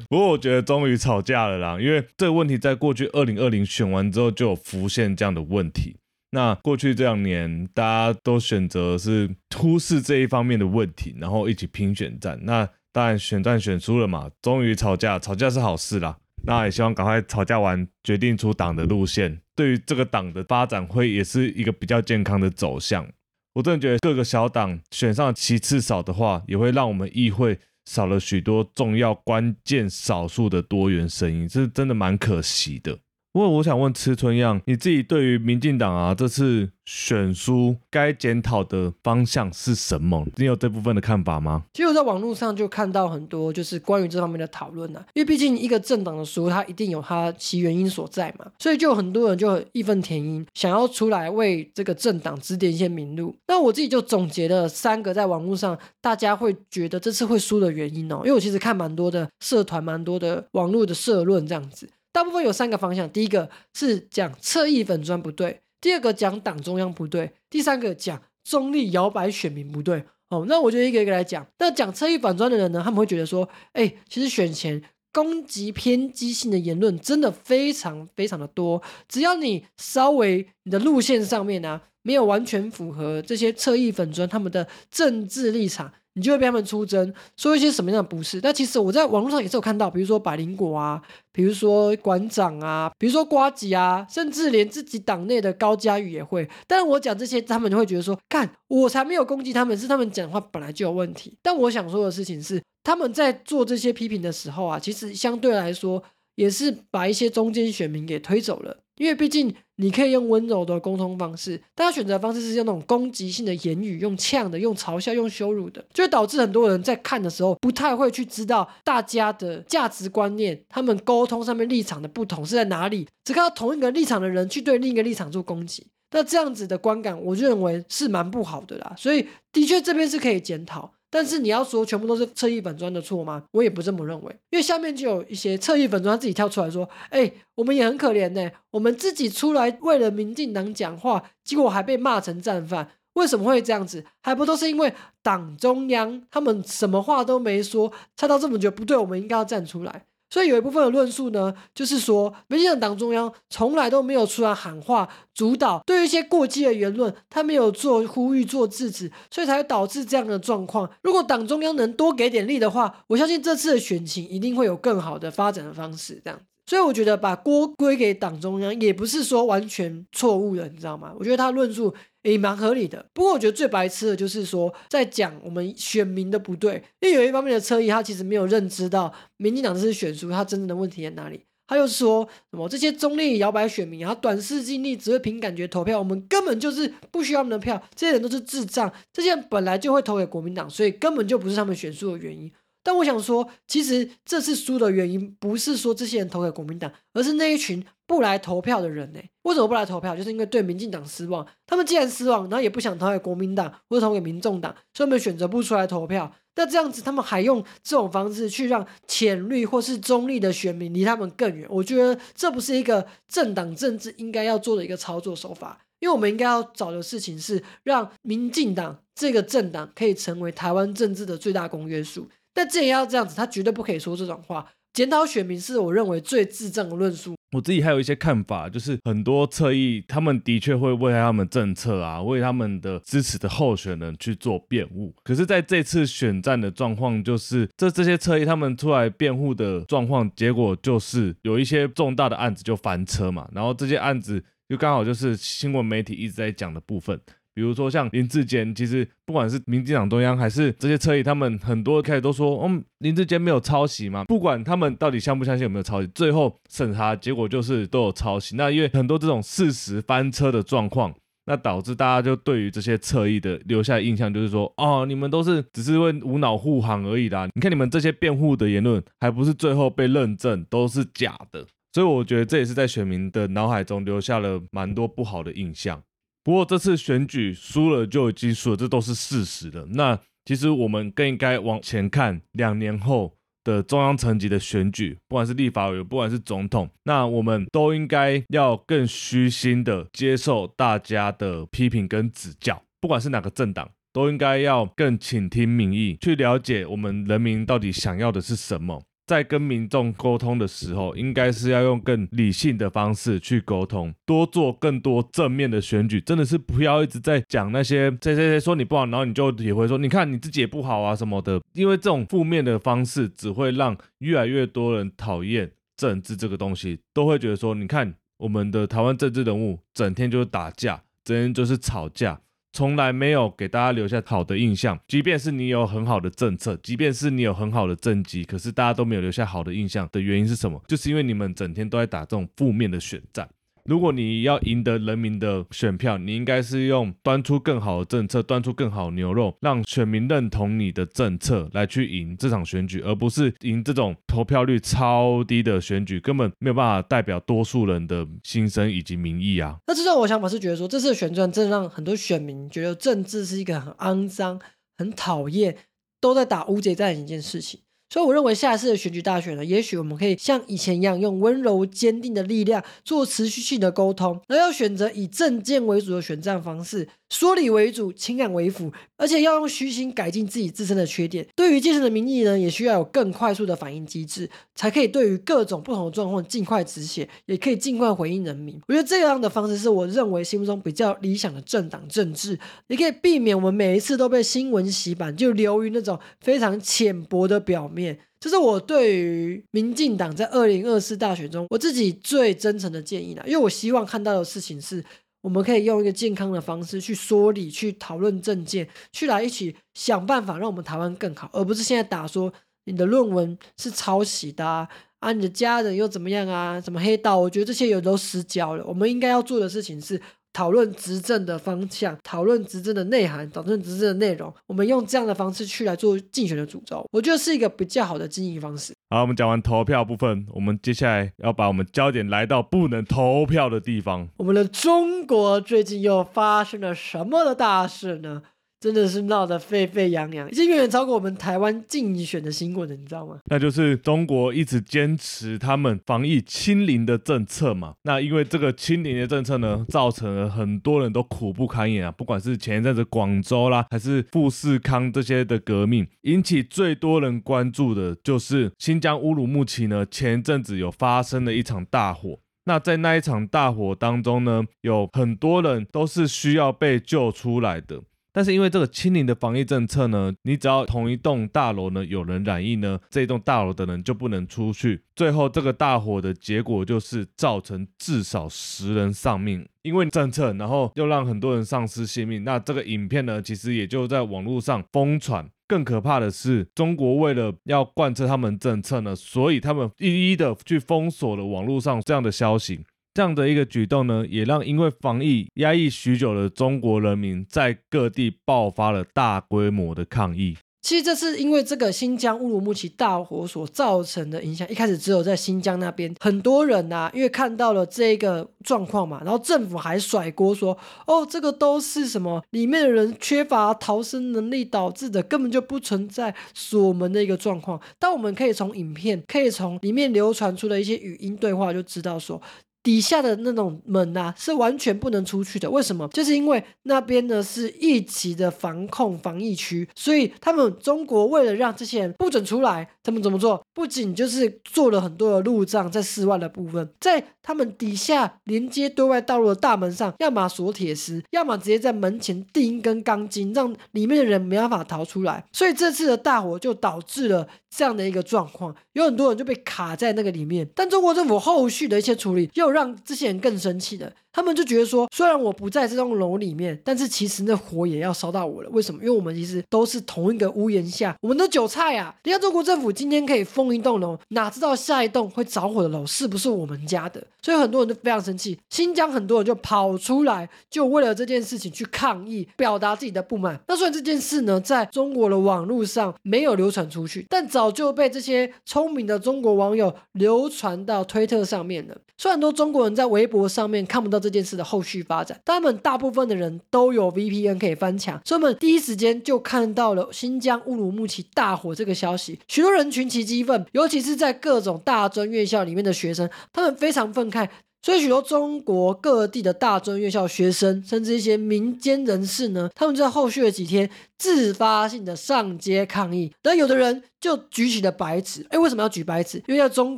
[0.07, 5.97] 不过我觉得终于吵架 了啦，因为这个问题在过去二零二零选完之后就有浮现这样的问题。
[6.31, 12.37] 那过去这两年大家都选择是忽视这一方面的问题，然后一起拼选战。
[12.43, 16.17] 那当然选战选输了嘛，终于吵架，吵架是好事啦。
[16.43, 23.07] 那也希望赶快吵架完，决定出党的路线，对于这个党的发展会也是一个比较健康的走向。
[23.53, 27.57] 我真的觉得各个小党选上其次少的话，也会让我们议会。
[27.87, 32.99] 少了许多重要关键少数的多元声音，这真的蛮可惜的。
[33.37, 40.25] 不过我想问吃春样，你自己对于民进党啊这次选书该检讨的方向是什么？
[40.37, 41.61] 你有这部分的看法吗？
[41.71, 53.35] 其实我在网络上就看到很多就是关于这方面的讨论啊，因为毕竟一个政党的书，它一定有它其原因所在嘛，所以就很多人就义愤填膺，想要出来为这个政党指点一些明路。
[53.47, 61.87] 那我自己就总结了三个在网络上大家会觉得这次会输的原因哦，因为我其实看蛮多的社团，蛮多的网络的社论这样子。
[62.17, 70.03] 大部分有三个方向，第一个是讲侧翼粉砖不对，第二个讲党中央不对，第三个讲中立摇摆选民不对。
[70.29, 71.45] 哦，那我就一个一个来讲。
[71.59, 74.81] 那讲侧翼反砖的人呢，他们会觉得说，哎，其实选前
[75.13, 85.93] 攻击偏激性的言论真的非常非常的多，只要你稍微你的路线上面呢，没有完全符合这些侧翼粉砖他们的政治立场。
[86.17, 88.41] 你就会被他们出征，说一些什么样的不是？
[88.41, 90.99] 但其实我在网络上也是有看到，比如说百灵果啊，
[91.31, 96.49] 比如说馆长啊，比如说瓜吉啊，甚至连自己党内的高嘉瑜也会。
[96.65, 101.37] 但我讲这些，他们就会觉得说，看我才没有攻击他们，是他们讲话本来就有问题。
[101.43, 106.03] 但我想说的事情是，他们在做这些批评的时候啊，其实相对来说
[106.33, 108.79] 也是把一些中间选民给推走了。
[108.97, 128.95] 因为毕竟你可以用温柔的沟通方式，但他选择方式是用那种攻击性的言语，用呛的、用嘲笑、用羞辱的，就会导致很多人在看的时候不太会去知道大家的价值观念，他们沟通上面立场的不同是在哪里，只看到同一个立场的人去对另一个立场做攻击，那这样子的观感，我认为是蛮不好的啦。
[128.97, 130.96] 所以的确这边是可以检讨。
[131.09, 133.43] 但是你要说全部都是侧翼粉砖的错吗？
[133.51, 144.03] 我也不这么认为，因为下面就有一些侧翼粉砖自己跳出来说：“哎，我们也很可怜呢，我们自己出来为了民进党讲话，结果还被骂成战犯，为什么会这样子？
[144.21, 160.89] 还不都是因为党中央他们什么话都没说，猜到这么久不对，我们应该要站出来。”所以有一部分的论述呢，就是说，民进党党中央从来都没有出来喊话主导，对于一些过激的言论，他没有做呼吁、做制止，所以才会导致这样的状况。
[161.01, 166.21] 如果党中央能多给点力的话，我相信这次的选情一定会有更好的发展的方式。
[166.23, 166.39] 这样。
[166.67, 171.13] 所以我觉得把锅归给党中央也不是说完全错误的，你知道吗？
[171.17, 173.03] 我觉得他论述也蛮合理的。
[173.13, 181.39] 不过我觉得最白痴的就是说，在讲我们选民的不对，因为有一方面的侧翼，他其实没有认知到民进党这次选书，他真正的问题在哪里。
[181.69, 192.49] 他又说什么这些中立摇摆选民，然后短视经历，只会凭感觉投票，我们根本就是不需要他们的票，这些人都是智障，这些人本来就会投给国民党，所以根本就不是他们选书的原因。
[192.87, 199.19] 但我想说，其实这次输的原因不是说这些人投给国民党，而是那一群不来投票的人呢？
[199.41, 200.15] 为什么不来投票？
[200.15, 201.45] 就是因为对民进党失望。
[201.65, 206.33] 他们既然失望，然后也不想投给国民党或者投给民众党，所以他们选择不出来投票。
[206.55, 211.67] 那这样子，他们还用这种方式去让浅绿或是中立的选民离他们更远。
[211.69, 215.77] 我觉得这不是一个政党政治应该要做的一个操作手法。
[215.99, 222.29] 因为我们应该要找的事情是让民进党这个政党可以成为台湾政治的最大公约数。
[222.57, 224.65] 但这也要这样子，他绝对不可以说这种话。
[224.91, 227.35] 检讨选民是我认为最智障的论述。
[227.51, 235.13] 我自己还有一些看法，就是很多侧翼，他们的确会为他们政策啊，为他们的支持的候选人去做辩护。
[235.23, 243.47] 可是，在这次选战的状况，就是这这些侧翼他们出来辩护的状况，结果就是有一些重大的案子就翻车嘛。
[243.53, 247.21] 然后这些案子就刚好就是新闻媒体一直在讲的部分。
[247.57, 254.25] 比如说像林志坚，其实不管是民进党中央还是这些车翼，他们很多开始都说，嗯，林志坚没有抄袭嘛。
[254.25, 258.55] 不管他们到底相不相信有没有抄袭，最后审查结果就是都有抄袭。
[258.55, 261.11] 那因为很多这种事实翻车的状况，
[261.47, 267.47] 那导致大家就对于这些侧翼的留下印象就是说，哦，你们都是只是为无脑护航而已啦。
[267.55, 271.65] 你看你们这些辩护的言论，还不是最后被认证都是假的。
[271.91, 275.99] 所以我觉得这也是在选民的脑海中留下了蛮多不好的印象。
[276.47, 279.85] 不过这次选举输了就已经输了，这都是事实了。
[279.89, 292.81] 那其实我们更应该往前看，两年后的中央层级的选举，不管是立法委员，不管是总统，那我们都应该要更虚心的接受大家的批评跟指教。
[293.01, 299.03] 不管是哪个政党，都应该要更倾听民意，去了解我们人民到底想要的是什么。
[299.27, 322.39] 在跟民众沟通的时候，应该是要用更理性的方式去沟通，多做更多正面的选举，真的是不要一直在讲那些谁谁谁说你不好，然后你就也会说你看你自己也不好啊什么的，因为这种负面的方式只会让越来越多人讨厌政治这个东西，都会觉得说你看我们的台湾政治人物整天就是打架，整天就是吵架。
[322.77, 330.79] 从来没有给大家留下好的印象，即便是你有很好的政策，即便是你有很好的政绩，可是大家都没有留下好的印象的原因是什么？
[330.87, 333.49] 就是因为你们整天都在打这种负面的选战。
[333.87, 349.77] 如果你要赢得人民的选票，你应该是用端出更好的政策，端出更好牛肉，让选民认同你的政策来去赢这场选举，而不是赢这种投票率超低的选举，根本没有办法代表多数人的心声以及民意啊。
[349.87, 354.59] 那这让我想法是觉得说，这次的选战真的让很多选民觉得政治是一个很肮脏、
[354.97, 355.77] 很讨厌，
[356.19, 357.79] 都在打无解战的一件事情。
[358.09, 367.09] 所以我认为下一次的选举大选呢，也许我们可以像以前一样，用温柔坚定的力量做持续性的沟通，而要选择以政见为主的选战方式。
[367.29, 371.45] 说理为主，情感为辅，而且要用虚心改进自己自身的缺点。
[371.55, 378.79] 对于阶层的民意呢，也需要有更快速的反应机制，才可以对于各种不同的状况尽快止血，也可以尽快回应人民。
[378.87, 388.17] 我觉得这样的方式是我认为心目中比较理想的政党政治，也可以避免我们每一次都被新闻洗版，就流于那种非常浅薄的表面。
[388.39, 395.03] 这是我对于民进党在二零二四大选中我自己最真诚的建议啦，因为我希望看到的事情是。
[395.47, 402.51] 我们可以用一个健康的方式去说理、去讨论政见，去来一起想办法让我们台湾更好，而不是现在打说
[402.83, 407.37] 你的论文是抄袭的啊，啊你的家人又怎么样啊，什么黑道？
[407.39, 408.83] 我觉得这些有都失焦了。
[408.85, 410.21] 我们应该要做的事情是。
[410.57, 418.91] 讨论执政的方向，讨论执政的内涵，讨论执政的内容，我们用这样的方式去来做竞选的主轴，我觉得是一个比较好的经营方式。
[419.11, 424.27] 好，我们讲完投票部分，我们接下来要把我们焦点来到不能投票的地方。
[424.37, 428.41] 我们的中国最近又发生了什么的大事呢？
[428.79, 433.39] 真的是闹得沸沸扬扬，已经远远超过我们台湾竞选的新闻了，你知道吗？
[433.45, 437.95] 那就是中国一直坚持他们防疫清零的政策嘛。
[438.03, 442.11] 那因为这个清零的政策呢，造成了很多人都苦不堪言啊。
[442.11, 452.37] 不管是前一阵子广州啦，还是富士康这些的革命，引起最多人关注的就是新疆乌鲁木齐呢，前一阵子有发生了一场大火。
[452.65, 458.01] 那在那一场大火当中呢，有很多人都是需要被救出来的。
[458.37, 465.01] 但是因为这个清零的防疫政策呢，你只要同一栋大楼呢有人染疫呢，这一栋大楼的人就不能出去。
[465.15, 472.43] 最后这个大火的结果就是造成至少十人丧命，因为政策，然后又让很多人丧失性命。
[472.43, 475.49] 那这个影片呢，其实也就在网络上疯传。
[475.67, 482.85] 更可怕的是，中国为了要贯彻他们政策呢，所以他们一一的去封锁了网络上这样的消息。
[483.17, 490.55] 这样的一个举动呢，也让因为防疫压抑许久的中国人民在各地爆发了大规模的抗议。
[490.83, 494.69] 其实这是因为这个新疆乌鲁木齐大火所造成的影响。
[494.69, 500.77] 一开始只有在新疆那边，很多人呐，因为看到了这个状况嘛，然后政府还甩锅说
[501.07, 512.39] ：“哦，这个都是什么里面的人缺乏逃生能力导致的，根本就不存在锁门的一个状况。”但我们可以从影片，可以从里面流传出的一些语音对话就知道说。
[512.87, 515.69] 底下的那种门呐，是完全不能出去的。
[515.69, 516.07] 为什么？
[516.13, 523.61] 就是因为那边呢是一级的防控防疫区，所以他们中国为了让这些人不准出来，他们怎么做？
[523.73, 535.43] 不仅就是做了很多的路障在室外的部分，在他们底下连接对外道路的大门上，要么锁铁丝，要么直接在门前钉一根钢筋，让里面的人没办法逃出来。
[535.51, 540.65] 所以这次的大火就导致了这样的一个状况，有很多人就被卡在那个里面。
[540.73, 542.76] 但中国政府后续的一些处理又。
[542.77, 544.11] 让这些人更生气的。
[544.31, 548.69] 他们就觉得说，虽然我不在这栋楼里面，但是其实那火也要烧到我了。
[548.69, 549.01] 为什么？
[549.01, 552.13] 因为我们其实都是同一个屋檐下，我们的韭菜啊！
[552.23, 557.25] 你看中国政府今天可以封一栋楼，哪知道下一栋会着火的楼是不是我们家的？
[557.41, 558.59] 所以很多人都非常生气。
[558.69, 563.59] 新疆很多人就跑出来，就为了这件事情去抗议，表达自己的不满。
[563.67, 571.97] 那虽然这件事呢，在中国的网络上没有流传出去，但早就被这些聪明的中国网友流传到推特上面了。
[572.19, 574.27] 虽然很多中中国人在微博上面看不到这。
[574.27, 587.47] 这件事的后续发展，他们大部分的人都有 VPN 可以翻墙，所以我们第一时间就看到了新疆乌鲁木齐大火这个消息，许多人群起激愤，尤其是在各种大专院校里面的学生，他们非常愤慨。
[587.81, 596.33] 所以许多中国各地的大专院校学生，甚至一些民间人士呢，他们在后续的几天自发性的上街抗议。
[596.41, 599.41] 但有的人就举起了白纸，哎，为什么要举白纸？
[599.47, 599.97] 因为在中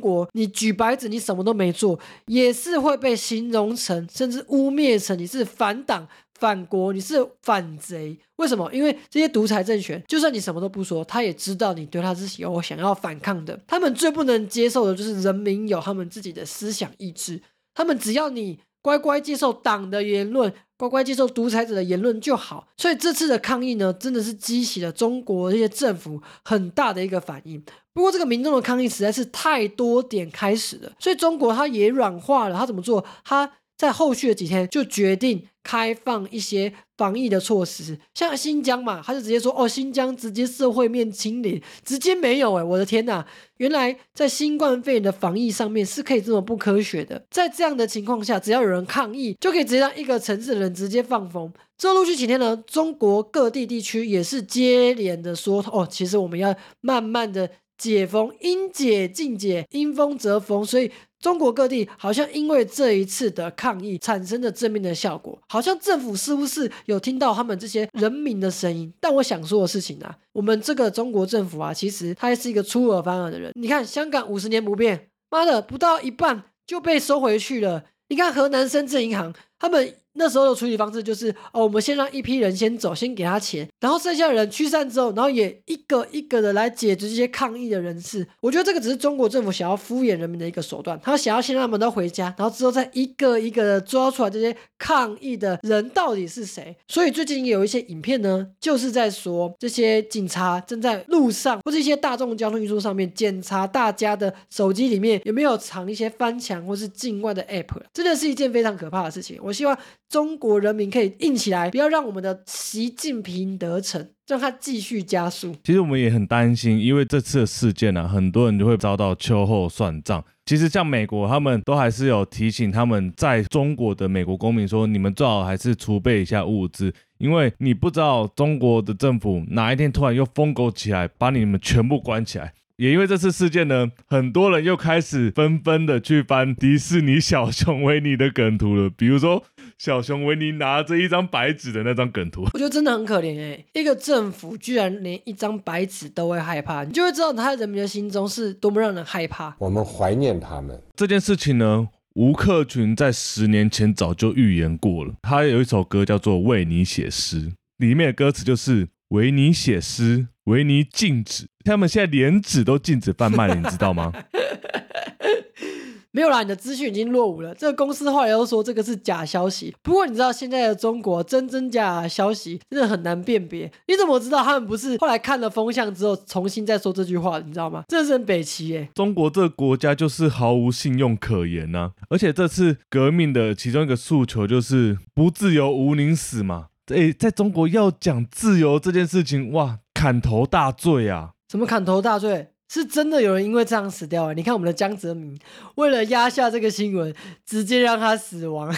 [0.00, 6.06] 国，你举白纸，你什么都没做，也是会被形容成，甚至污蔑成你是反党、
[6.38, 8.16] 反国，你是反贼。
[8.36, 8.70] 为什么？
[8.72, 13.58] 因为这些独裁政权，就算你什么都不说，他也知道你对他是有想要反抗的。
[13.66, 17.42] 他们最不能接受的就是人民有他们自己的思想意志。
[17.80, 22.68] 他们只要你乖乖接受党的言论，乖乖接受独裁者的言论就好。
[22.76, 27.62] 所以这次的抗议呢，真的是激起了中国这些政府很大的一个反应。
[27.94, 32.58] 不过这个民众的抗议实在是太多点开始了，所以中国它也软化了。
[32.58, 33.02] 它怎么做？
[33.24, 35.48] 它在后续的几天就决定。
[35.62, 43.24] 开放一些防疫的措施，像新疆嘛，他就直接说哦，新疆直接社会面清零，直接没有哎，我的天呐，
[43.58, 47.24] 原来在新冠肺炎的防疫上面是可以这么不科学的。
[47.30, 51.52] 在这样的情况下，只要有人抗议，就可以直接让一个城市的人直接放风。
[51.78, 60.90] 之后陆续几天呢，中国各地地区也是接连的说哦，其实我们要慢慢的解封，应解尽解，因封则封，所以。
[61.20, 68.92] 中国各地好像因为这一次的抗议产生了正面的效果，好像政府是不是有听到他们这些人民的声音？
[68.98, 73.52] 但我想说的事情啊，我们这个中国政府啊，其实他是一个出尔反尔的人。
[73.54, 77.84] 你看香港五十年不变，妈的不到一半就被收回去了。
[78.08, 79.94] 你看河南深圳银行，他们。
[80.14, 88.26] 那时候的处理方式就是，哦，我们先让一批人先走，先给他钱，然后剩下的人驱散之后，然后也一个一个的来解决这些抗议的人士。
[88.40, 96.76] 我觉得这个只是中国政府想要敷衍人民的一个手段，他想要先让他们都回家，然后之后再一个一个的抓出来这些抗议的人到底是谁。
[96.88, 109.38] 所以最近也有一些影片呢，就是在说这些警察正在路上或者一些大众交通运输上面检查大家的手机里面有没有藏一些翻墙或是境外的 app，真的是一件非常可怕的事情。
[109.40, 109.76] 我我希望。
[110.08, 115.54] 中国人民可以硬起来，不要让我们的习近平得逞，让他继续加速。
[115.62, 120.24] 其实我们也很担心，因为这次的事件呢，很多人就会遭到秋后算账。
[120.44, 126.92] 其实像美国，他们都还是有提醒他们在中国的美国公民说，你们最好还是储备一下物资。
[127.18, 132.52] 因为你不知道中国的政府哪一天突然又疯狗起来，把你们全部关起来。
[132.80, 139.44] 也因为这次事件呢，很多人又开始纷纷的去翻迪士尼小熊维尼的梗图了，比如说
[139.76, 142.44] 小熊维尼拿着一张白纸的那张梗图。
[142.54, 149.54] 我觉得真的很可怜哎，一个政府居然连一张白纸都会害怕，你就会知道他人民的心中是多么让人害怕。
[149.58, 155.12] 我们怀念他们这件事情呢，吴克群在十年前早就预言过了。
[155.20, 157.42] 他有一首歌叫做《为你写诗》，
[157.76, 160.26] 里面的歌词就是“为你写诗”。
[160.44, 164.12] 维尼禁止，他们现在连纸都禁止贩卖了，你知道吗？
[166.12, 167.54] 没有啦，你的资讯已经落伍了。
[167.54, 169.72] 这个公司后来又说这个是假消息。
[169.80, 173.70] 不过你知道现在的中国真真假消息真的很难辨别。
[173.86, 177.38] 你怎么知道他们不是后来看了风向之后重新再说这句话？
[177.38, 177.84] 你知道吗？
[177.86, 178.88] 这是很北齐耶。
[178.96, 181.92] 中国这个国家就是毫无信用可言呐。
[182.08, 186.69] 而且这次革命的其中一个诉求就是不自由无宁死嘛。
[186.94, 189.78] 哎，在中国要讲自由这件事情，哇！
[189.94, 191.32] 砍头大罪啊！
[191.48, 192.48] 什么砍头大罪？
[192.72, 194.32] 是真的有人因为这样死掉啊！
[194.32, 195.36] 你看我们的江泽民，
[195.74, 197.12] 为了压下这个新闻，
[197.44, 198.72] 直接让他死亡，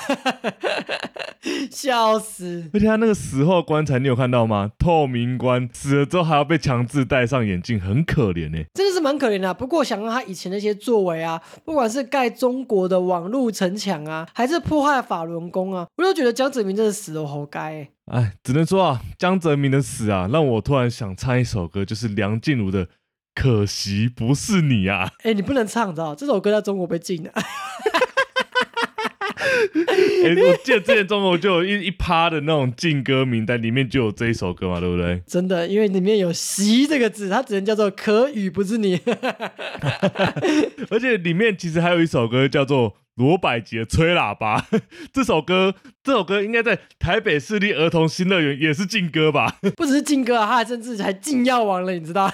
[1.70, 2.70] 笑死！
[2.72, 4.70] 而且他那个死后棺材，你有看到吗？
[4.78, 8.64] 透明棺，死了之后还要被强制戴上眼镜，很可怜呢。
[8.72, 9.53] 真的是蛮可怜的。
[9.53, 17.86] 不过想到他以前那些作为啊，不管是盖中国的网络城墙啊，还是破坏法轮功啊，我都觉得江泽民真的死了活该。
[18.07, 22.86] 哎，只能说啊，江泽民的死啊，让我突然想唱一首歌，就是梁静茹的
[23.35, 25.11] 《可惜不是你》啊。
[25.22, 27.33] 哎，你不能唱，知道这首歌在中国被禁的。
[30.24, 35.22] 哎，我记得之前中国就有一一趴的那种禁歌名单，里面就有这一首歌嘛，对不对？
[35.26, 39.01] 真的，因为里面有“习”这个字，它只能叫做“可与不是你”。
[40.91, 42.97] 而且里面其实还有一首歌叫做。
[43.16, 44.68] 罗百吉的吹喇叭
[45.12, 49.59] 这首歌，这首歌应该在台北市立儿童新乐园也是禁歌吧？
[49.76, 52.33] 不只是禁歌啊，他甚至还禁药王了，你知道？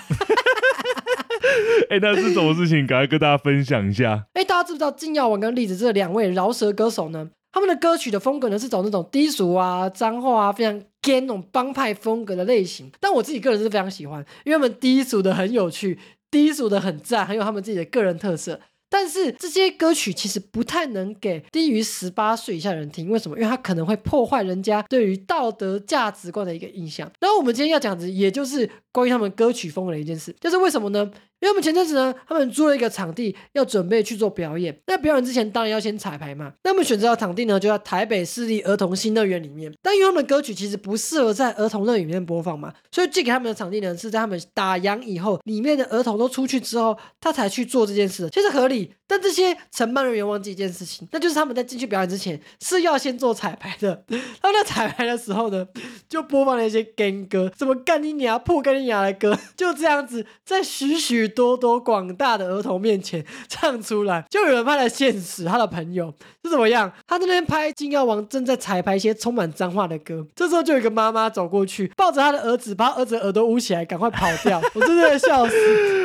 [1.91, 2.87] 哎，那是什么事情？
[2.87, 4.27] 赶快跟大家分享一下。
[4.35, 7.31] 哎，大家知不知道金耀文跟栗子这两位饶舌歌手呢？
[7.51, 12.91] 他们的歌曲的风格呢是走那种低俗啊、脏话啊、非常 gay 那种帮派风格的类型。
[13.01, 15.99] 但我自己个人是非常喜欢，因为他们低俗的很有趣，
[16.31, 18.61] 低俗的很赞，很有他们自己的个人特色。
[18.91, 23.37] 但是这些歌曲其实不太能给低于十八岁以下人听，为什么？
[23.37, 27.11] 因为它可能会破坏人家对于道德价值观的一个印象。
[27.21, 31.09] 然后我们今天要讲的，也就是关于他们歌曲风格的一件事，就是为什么呢？
[31.41, 34.77] 因为我们前阵子呢，他们租了一个场地，要准备去做表演。
[34.89, 36.53] 那表演之前当然要先彩排嘛。
[36.65, 39.73] 那我们选择的场地呢，就在台北市立儿童新乐园里面。
[39.81, 48.29] 但因为他们的歌曲其实不适合在儿童乐园里面播放嘛，所以借给他们的场地呢，是在他们打烊以后，里面的儿童都出去之后，他才去做这件事。
[48.31, 48.95] 其实合理。
[49.11, 54.05] 但这些承办人员忘记一件事情，那就是他们在进去表演之前是要先做彩排的。
[54.43, 55.67] 他们在彩排的时候呢，
[56.11, 64.25] 就播放了一些 gay 歌，什么干你娘、破干你娘的歌， 就这样子在许许多多广大的儿童面前唱出来。
[64.29, 66.13] 就有人拍了现实，他的朋友
[66.43, 66.91] 是怎么样？
[67.07, 74.61] 他那边拍金耀王正在彩排一些充满脏话的歌，这时候就有一个妈妈走过去，抱着他的儿子，把儿子耳朵捂起来，赶快跑掉。
[74.75, 75.55] 我真的笑死。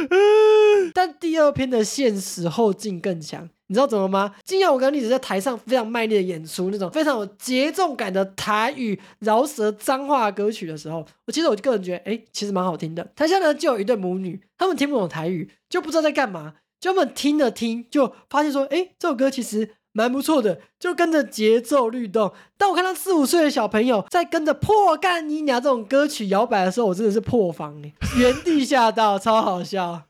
[0.93, 4.35] 但第二篇的现实后劲更强，你知道怎么吗？
[4.43, 13.03] 金耀我跟栗子在台上非常卖力的演出那种非常有节奏感的台语饶舌脏话歌曲的时候，我其实我个人觉得，哎，其实蛮好听的。
[13.15, 19.75] 台下呢就有一对母女，他们听不懂台语，就不知道在干嘛，就他们听了听，就发现说，哎，这首歌其实。
[19.93, 22.33] 蛮不错的，就跟着节奏律动。
[22.57, 30.03] 但我看到四五岁的小朋友在跟着破干尼娘这种歌曲摇摆的时候，我真的是破防哎，原地吓到，超好笑。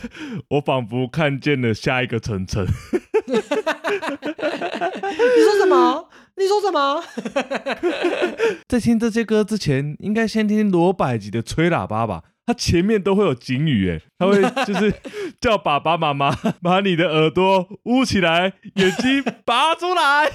[0.50, 2.66] 我仿佛看见了下一个晨晨。
[3.26, 3.34] 你
[5.42, 6.08] 说什么？
[6.36, 7.02] 你说什么？
[8.68, 12.22] 在听这些歌之前，应该先听罗百吉的吹喇叭吧。
[12.46, 14.94] 他前面都会有警语，哎，他会就是
[15.40, 16.30] 叫爸爸妈妈
[16.62, 20.30] 把你的耳朵捂起来，眼睛拔出来。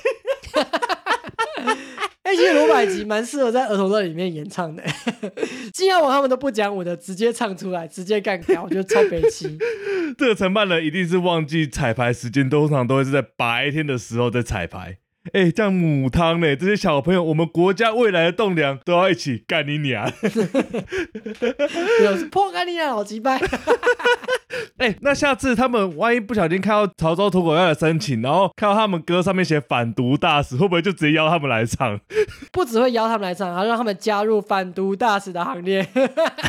[2.23, 4.83] 哎，其实罗百吉蛮适合在儿童乐里面演唱的。
[5.73, 9.57] 金耀王他们都不讲武的，直接唱出来，直接干掉，我觉得超悲戚。
[10.17, 14.97] 这个承办人一定是忘记彩排时间，通常都会是在白天的时候在彩排。
[15.33, 16.55] 哎，这样母汤呢？
[16.55, 20.11] 这些小朋友，我们国家未来的栋梁都要一起干你娘！
[22.31, 23.39] 破干你娘，好鸡掰！
[24.77, 31.99] 哎，那下次他们万一不小心看到潮州土狗要来申请，然后看到他们歌上面写反毒大使，会不会就直接邀他们来唱？
[32.51, 35.87] 不只会邀他们来唱，还让他们加入反毒大使的行列。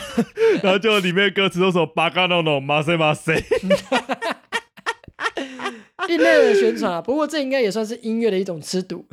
[0.63, 3.35] 然后就里面歌词都说“巴嘎诺诺，马塞马塞”。
[6.09, 7.01] 另类的宣传啊。
[7.01, 9.05] 不过这应该也算是音乐的一种吃毒。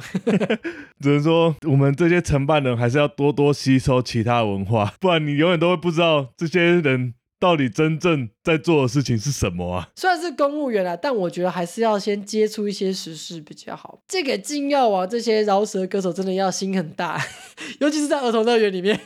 [1.00, 9.88] 只能说我们这些承办人还是要多多吸收其他文化，不然你永远都会不知道这些人到底真正在做的事情是什么啊。
[9.95, 14.00] 虽然是公务员啊，但我觉得还是要先接触一些时事比较好。
[14.08, 17.22] 这给金耀王这些饶舌歌手真的要心很大，
[17.80, 19.00] 尤其是在儿童乐园里面。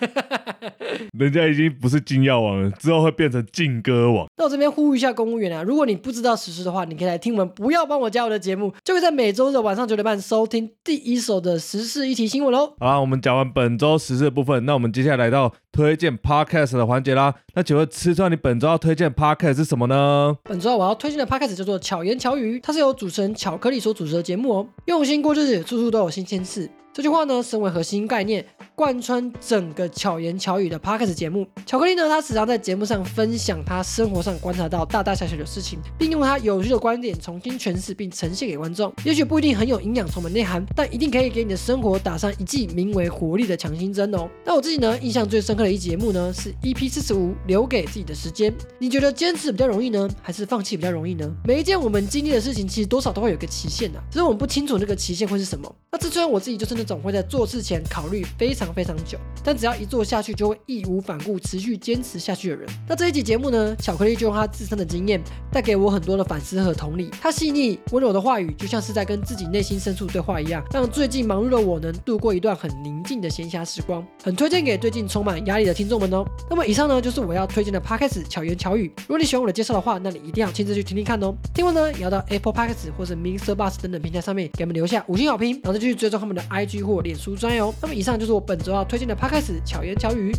[1.20, 4.28] 人家已经不是金药王了，之后会变成劲歌王。
[4.38, 12.76] 那我这边呼吁一下公务员啊，如果你不知道时事的话，你可以来听我们不要帮我加我的节目，就会在每周的晚上九点半收听第一手的时事一题新闻喽。
[12.80, 17.34] 好啦，我们讲完本周时事的部分，那我们接下来来到推荐 podcast 的环节啦。
[17.56, 20.38] 那请问吃川，你本周要推荐帕克是什么呢？
[20.44, 24.68] 本周我要推荐的帕克是叫做《巧言巧语》，它是由主持人巧克力所主持的节目哦。
[24.86, 26.70] 用心过日子，处处都有新鲜事。
[26.96, 31.44] 这句话呢，身为核心概念，贯穿整个巧言巧语的 podcast 节目。
[31.66, 38.94] 巧克力呢，他时常在节目上分享他生活上观察到大大小小的事情，并用他有趣的观点重新诠释并呈现给观众。
[39.04, 44.30] 也许不一定很有营养、充满内涵，但一定可以给你的生活打上一剂名为活力的强心针哦。
[44.46, 48.54] 那我自己呢，印象最深刻的一节目呢，是 EP 四十五，留给自己的时间。
[48.78, 51.28] 你觉得坚持比较容易呢，还是放弃比较容易呢？
[51.44, 55.76] 每一件我们经历的事情，其实多少都会有个期限的、只是我们不清楚那个期限会是什么。
[55.92, 62.68] 那这虽然我自己就是那是那种会在做事前考虑非常非常久，但只要一做下去就会义无反顾、持续坚持下去的人。
[62.88, 67.10] 那这一集节目呢，巧克力就用他自身的经验，带给我很多的反思和同理。
[67.22, 74.06] 他细腻温柔的话语，就像是在跟自己内心深处对话一样，让最近忙碌的我能度过一段很宁静的闲暇时光。
[74.22, 76.26] 很推荐给最近充满压力的听众们哦。
[76.50, 78.92] 那么以上呢，就是我要推荐的 Podcast 巧言巧语。
[79.02, 81.34] 如果你喜欢我的介绍的话，那你一定要亲自去听听看哦。
[81.54, 83.56] 听完呢，也要到 Apple Podcast 或者 Mr.
[83.56, 87.74] Bus 等等平台上面给我们留下五星好评，然后再去追踪他们的 IG 或脸书专业哦。
[87.82, 90.32] 那么以上就是我本周要推荐的 Podcast 巧言巧语。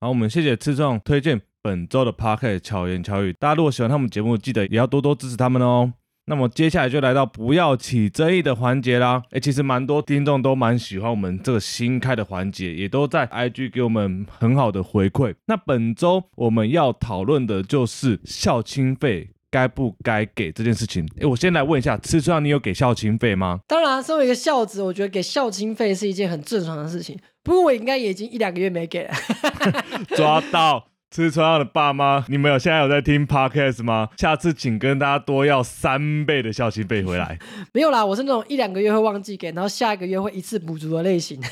[0.00, 3.34] 好，我们谢谢吃众推荐本周的 podcast 巧言巧语。
[3.34, 5.92] 大家如果喜欢他们节目，记得也要多多支持他们哦。
[6.26, 9.22] 那么接下来就来到不要起争议的环节啦。
[9.32, 15.34] 诶，其实蛮多听众都蛮喜欢我们这个新开的环节，也都在 IG 给我们很好的回馈。
[15.46, 21.04] 那本周我们要讨论的就是校庆费该不该给这件事情。
[21.18, 23.58] 诶，我先来问一下，吃川，你有给校庆费吗？
[23.66, 27.18] 当然，身为一个孝子，我觉得给孝亲费是一件很正常的事情。
[27.42, 29.14] 不过我应该也已经一两个月没给了。
[30.14, 34.08] 抓到吃川的爸妈，你们有现在有在听 podcast 吗？
[34.16, 37.36] 下次请跟大家多要三倍的校庆费回来。
[37.74, 41.42] 没有啦，我是那种一两个月会忘记给，然后下一个月会一次补足的类型。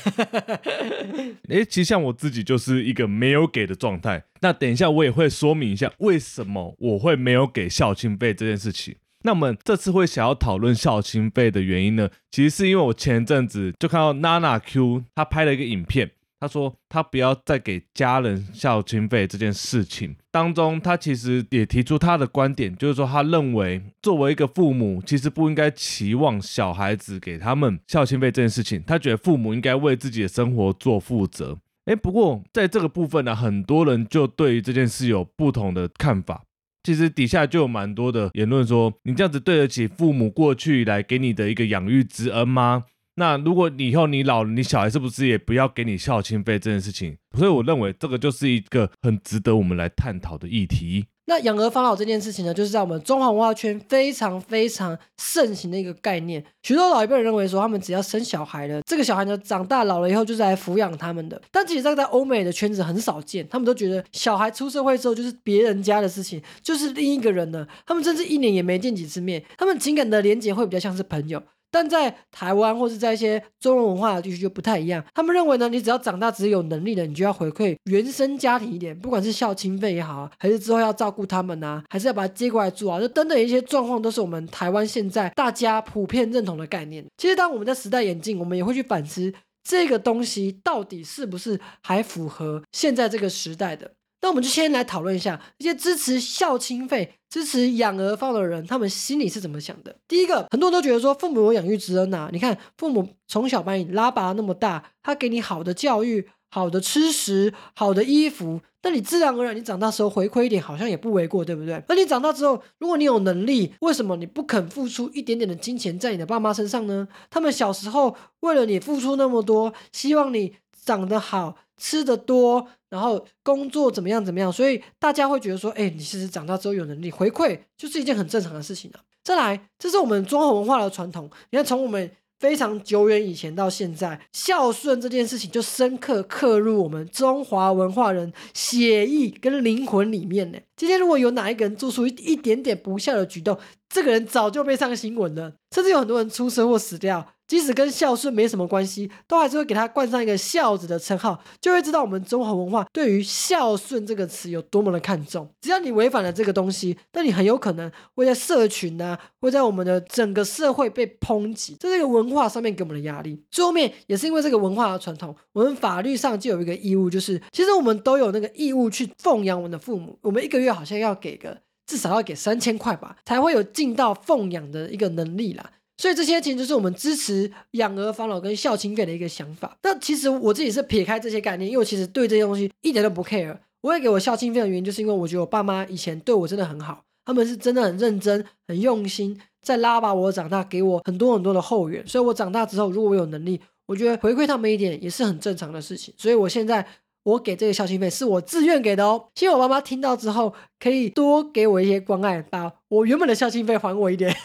[1.49, 4.23] 诶，其实像我自己就是一个没有给的状态。
[4.39, 8.95] 那等一下我也会说明一下为什么我会没有给校庆费这件事情。
[9.23, 31.57] 那我们这次会想要讨论校庆费的原因呢，其实是因为我前阵子就看到娜娜 Q 她拍了一个影片，他说他不要再给家人校庆费这件事情当中，他其实也提出他的观点，就是说他认为作为一个父母，其实不应该期望小孩子给他们校庆费这件事情，他觉得父母应该为自己的生活做负责。
[31.85, 36.43] 诶，不过在这个部分呢，很多人就对于这件事有不同的看法。
[36.83, 42.85] 其实底下就有蛮多的言论说，你这样子对得起父母过去以来给你的一个养育之恩吗？
[43.19, 47.17] 那如果你以后你老了，你小孩是不是也不要给你孝亲费这件事情？
[47.37, 51.05] 所以我认为这个就是一个很值得我们来探讨的议题。
[51.25, 56.43] 那养儿防老这件事情呢，就是在我们中华文化圈非常非常盛行的一个概念。
[56.63, 61.39] 许多老一辈人认为说，他们只要生小孩了，这个小孩呢长大老了以后就是来抚养他们的。
[61.51, 67.67] 但其实这个在欧美的圈子很少见，他们都觉得小孩出社会之后就是别人家的事情，就是另一个人了。
[67.85, 71.43] 他们甚至一年也没见几次面，他们情感的连结会比较像是朋友。
[71.71, 87.05] 但在台湾或是在一些中文文化的地区就不太一样，他们认为呢，你只要长大，只是有能力的，你就要回馈原生家庭一点，不管是孝亲费也好，还是之后要照顾他们啊，还是要把他接过来住啊，就等等一些状况，都是我们台湾现在大家普遍认同的概念。
[87.17, 93.91] 其实，当我们在时代演进，我们也会去反思这个东西到底是不是还符合现在这个时代的。
[94.21, 99.95] 那我们就先来讨论一下一些支持孝亲费、支持养儿防的人，他们心里是怎么想的。
[100.07, 111.83] 第一个，很多人都觉得说父母有养育之恩呐、你看父母从小把你拉拔那么大，他给你好的教育、好的吃食、好的衣服，那你自然而然你长大时候回馈一点，好像也不为过，对不对？
[111.87, 117.07] 那你长大之后，如果你有能力，为什么你不肯付出一点点的金钱在你的爸妈身上呢？
[117.29, 128.99] 他们小时候为了你付出那么多，希望你长得好、吃得多，然后工作怎么样怎么样，所以大家会觉得说，哎，你其实长大之后有能力回馈，就是一件很正常的事情啊。
[129.23, 131.29] 再来，这是我们中华文化的传统。
[131.51, 132.09] 你看，从我们
[132.39, 140.57] 非常久远以前到现在，孝顺这件事情就深刻刻入我们中华文化人血液跟灵魂里面呢。
[140.75, 147.33] 今天如果有哪一个人做出一一点点不孝的举动，这个人早就被上新闻了，甚至有很多人出车祸死掉。
[147.49, 155.49] 即使跟孝顺没什么关系，都还是会给他冠上一个孝子的称号，就会知道我们中华文化对于孝顺这个词有多么的看重。
[155.59, 161.75] 只要你违反了这个东西，那你很有可能会在社群呢，会在我们的整个社会被抨击。
[161.79, 163.43] 这是一个文化上面给我们的压力。
[163.49, 170.19] 最后面也是因为这个文化的传统，我们法律上就有一个义务，就是其实我们都有那个义务去奉养我们的父母。
[170.21, 175.71] 我们一个月好像要给个至少要给三千块吧，才会有尽到奉养的一个能力啦。
[175.99, 179.77] 所以这些其实就是我们支持养儿防老跟孝亲费的一个想法。
[179.83, 183.53] 那其实我自己是撇开这些概念，因为我其实对这些东西一点都不 care。
[183.81, 192.01] 我会给我孝亲费的原因，就是因为我觉得我爸妈以前对我真的很好，他们是真的很认真、很用心，在拉拔我长大，给我很多很多的后援。
[192.07, 196.13] 所以我长大之后，如果我有能力，我觉得回馈他们一点也是很正常的事情。
[196.17, 196.85] 所以我现在
[197.29, 199.27] 我给这个孝心费是我自愿给的哦。
[199.35, 204.33] 希望我妈妈听到之后可以多给我一些关爱，把我原本的孝心费还我一点。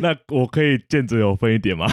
[0.00, 1.86] 那我可以见者有分一点吗？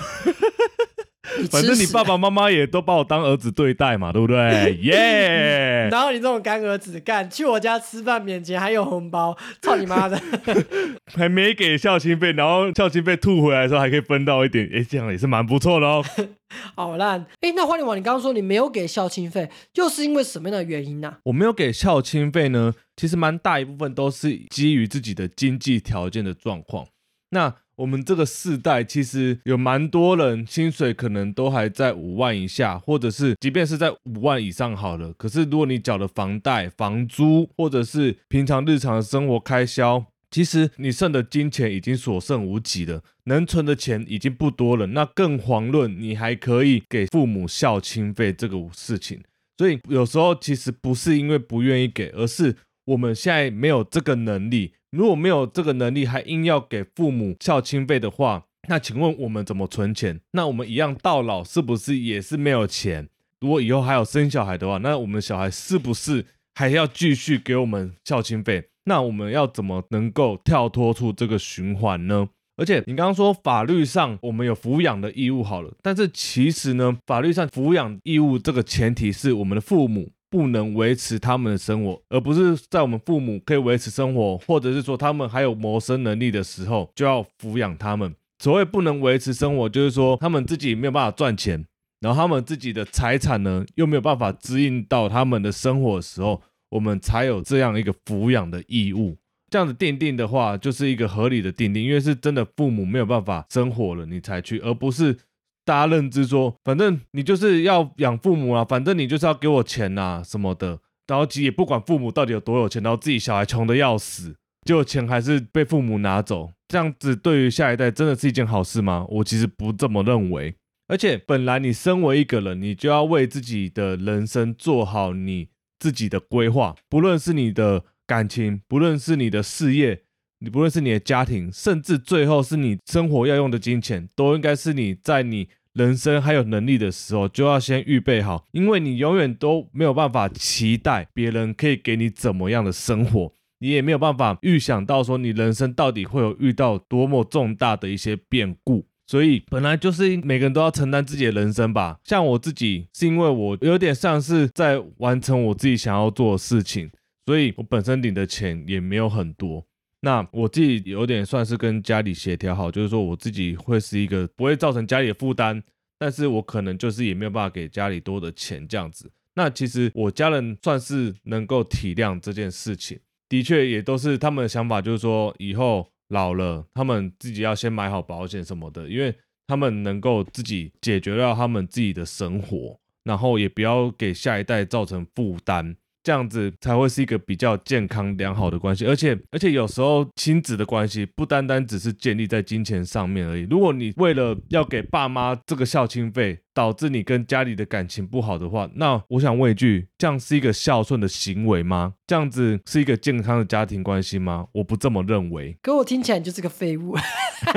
[1.52, 4.76] 反正你爸爸妈妈也都把我当儿子对待嘛，对不对？
[4.84, 5.88] 耶！
[5.92, 10.22] 然后你这种干儿子，干去我家吃饭免钱还有红包，操你妈的！
[11.14, 16.04] 还没给孝亲费，然后孝亲费吐回来的时候还可以分到一点，哎，这样也是蛮不错的哦。
[16.76, 17.26] 好烂！
[17.42, 21.18] 哎，那花莲王，你刚刚说你没有给孝亲费，又是因为什么样的原因呢？
[21.24, 26.86] 我没有给孝亲费呢，其实蛮大一部分都是基于自己的经济条件的状况。
[27.32, 35.12] 那我们这个世代其实有蛮多人薪水可能都还在五万以下，或者是即便是在五万以上好了。
[35.18, 44.88] 可是如果你缴的房贷、房租，或者是平常日常的生活开销，其实你剩的金钱已经所剩无几了，能存的钱已经不多了。
[44.88, 49.22] 那更遑论你还可以给父母孝亲费这个事情。
[49.58, 52.56] 所以有时候其实不是因为不愿意给，而是
[52.86, 54.74] 我们现在没有这个能力。
[54.96, 60.22] 如果没有这个能力，还硬要给父母孝亲费的话，那请问我们怎么存钱？
[60.32, 63.10] 那我们一样到老是不是也是没有钱？
[63.42, 68.70] 如果以后还有生小孩的话，那我们小孩是不是还要继续给我们孝亲费？
[68.86, 72.30] 那我们要怎么能够跳脱出这个循环呢？
[72.56, 80.12] 而且你刚刚说法律上我们有抚养的义务好了，但是其实呢，法律上抚养义务这个前提是我们的父母。
[80.30, 88.14] 不能维持他们的生活，而不是在我们父母可以维持生活，或者是说他们还有谋生能力的时候就要抚养他们。
[88.40, 91.66] 所谓不能维持生活，就是说他们自己没有办法赚钱，
[92.02, 99.16] 然后他们自己的财产呢又没有办法支应到他们的生活的时候，我们才有这样一个抚养的义务。
[99.50, 105.18] 这样子定定的话，就是一个合理的定定，因为是真的父母没有办法生活了，你才去，而不是。
[105.66, 119.06] 大家认知说，反正你就是要养父母啊，反正你就是要给我钱呐什么的，然后其实也不管父母到底有多有钱，然后自己小孩穷的要死，结果钱还是被父母拿走，这样子对于下一代真的是一件好事吗？
[119.10, 120.56] 我其实不这么认为。
[120.88, 125.50] 而且本来你身为一个人，你就要为自己的人生做好你
[125.80, 130.04] 自己的规划，不论是你的感情，不论是你的事业。
[130.46, 151.98] 你不论是你的家庭，甚至最后是你生活要用的金钱，都应该是你在你人生还有能力的时候就要先预备好，因为你永远都没有办法期待别人可以给你怎么样的生活，你也没有办法预想到说你人生到底会有遇到多么重大的一些变故，所以本来就是每个人都要承担自己的人生吧。
[152.04, 156.92] 像我自己是因为我有点像是在完成我自己想要做的事情，
[157.26, 159.66] 所以我本身领的钱也没有很多。
[160.06, 165.64] 那我自己有点算是跟家里协调好，就是说我自己会是一个不会造成家里的负担，
[165.98, 169.12] 但是我可能就是也没有办法给家里多的钱这样子。
[169.34, 179.12] 那其实我家人算是能够体谅这件事情，的确也都是他们的想法，就是说以后老了，他们自己要先买好保险什么的，因为
[179.48, 185.76] 他们能够自己解决掉他们自己的生活，然后也不要给下一代造成负担。
[186.06, 193.48] 这样子才会是一个比较健康良好的关系，而且而且有时候亲子的关系不单单只是建立在金钱上面而已。
[193.50, 201.96] 如果你为了要给爸妈这个孝亲费，导致你跟家里的感情不好的话，那我想问一句，这样是一个孝顺的行为吗？
[202.06, 204.46] 这样子是一个健康的家庭关系吗？
[204.52, 205.58] 我不这么认为。
[205.64, 206.96] 可我听起来就是个废物。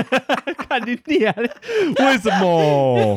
[0.57, 1.35] 看你脸，
[1.99, 3.15] 为什么？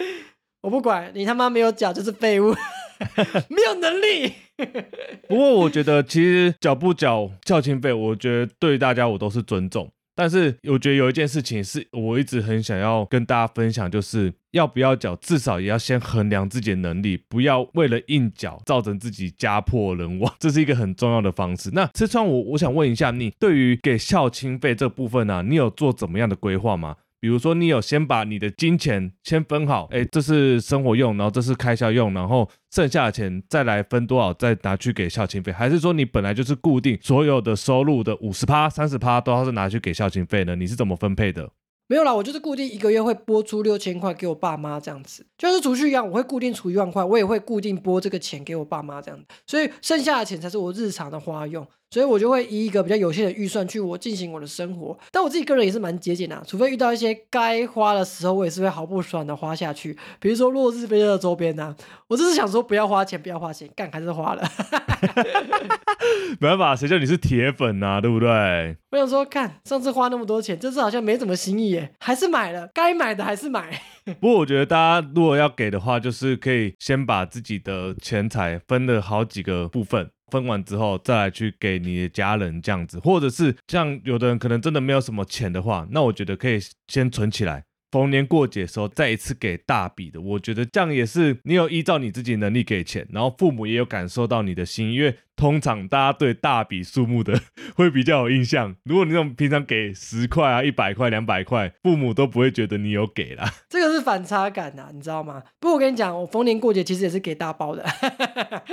[0.60, 2.54] 我不管你他妈没有脚就是废物。
[3.48, 4.32] 没有能力。
[5.28, 9.90] 不过我觉得，其实缴不缴孝亲费，我觉得对大家我都是尊重。
[10.18, 21.68] 但是我觉得有一件事情是我一直很想要跟大家分享，就是要不要缴，至少也要先衡量自己的能力，不要为了硬缴造成自己家破人亡，这是一个很重要的方式。
[21.74, 26.96] 那吃川我我想问一下，你对于给孝亲费这部分呢、你有做怎么样的规划吗？
[27.26, 40.54] 比如说，你有先把你的金钱先分好，哎，这是生活用，然后这是开销用，然后剩下的钱再来分多少，再拿去给孝亲费，还是说你本来就是固定所有的收入的五十趴、三十趴都要是拿去给孝亲费呢？
[40.54, 41.50] 你是怎么分配的？
[41.88, 51.66] 没有啦，我就是固定一个月会拨出六千块给我爸妈这样子，就是储蓄一样，我会固定储一万块，我也会固定拨这个钱给我爸妈这样子，所以剩下的钱才是我日常的花用，
[51.96, 54.94] 所以我就会以一个比较有限的预算去我进行我的生活。
[55.10, 59.96] 但我自己个人也是蛮节俭的啊、除非遇到一些该花的时候，我也是会毫不爽的花下去。
[60.20, 61.74] 比如说落日飞车的周边呐、
[62.06, 64.46] 我就是想说不要花钱，不要花钱，干还是花了。
[66.38, 68.76] 没办法，谁叫你是铁粉呐、对不对？
[68.92, 73.80] 我想说，看上次花那么多钱，这次好像没怎么新意耶，还是买了，该买的还是买。
[74.20, 86.58] 不过我觉得大家如果要给的话，就是可以先把自己的钱财分了好几个部分，分完之后再来去给你的家人这样子，或者是像有的人可能真的没有什么钱的话，那我觉得可以
[86.88, 87.64] 先存起来。
[87.92, 97.40] 逢年过节的时候再一次给大笔的，我觉得这样也是你有依照你自己能力给钱，然后父母也有感受到你的心，因为通常大家对大笔数目的
[97.76, 98.74] 会比较有印象。
[98.84, 103.52] 如果你那种平常给十块啊、一百块、两百块，父母都不会觉得你有给啦。
[103.68, 105.42] 这个是反差感呐、你知道吗？
[105.60, 107.84] 不过我跟你讲，我逢年过节其实也是给大包的。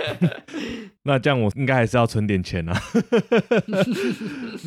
[1.04, 2.82] 那这样我应该还是要存点钱啊。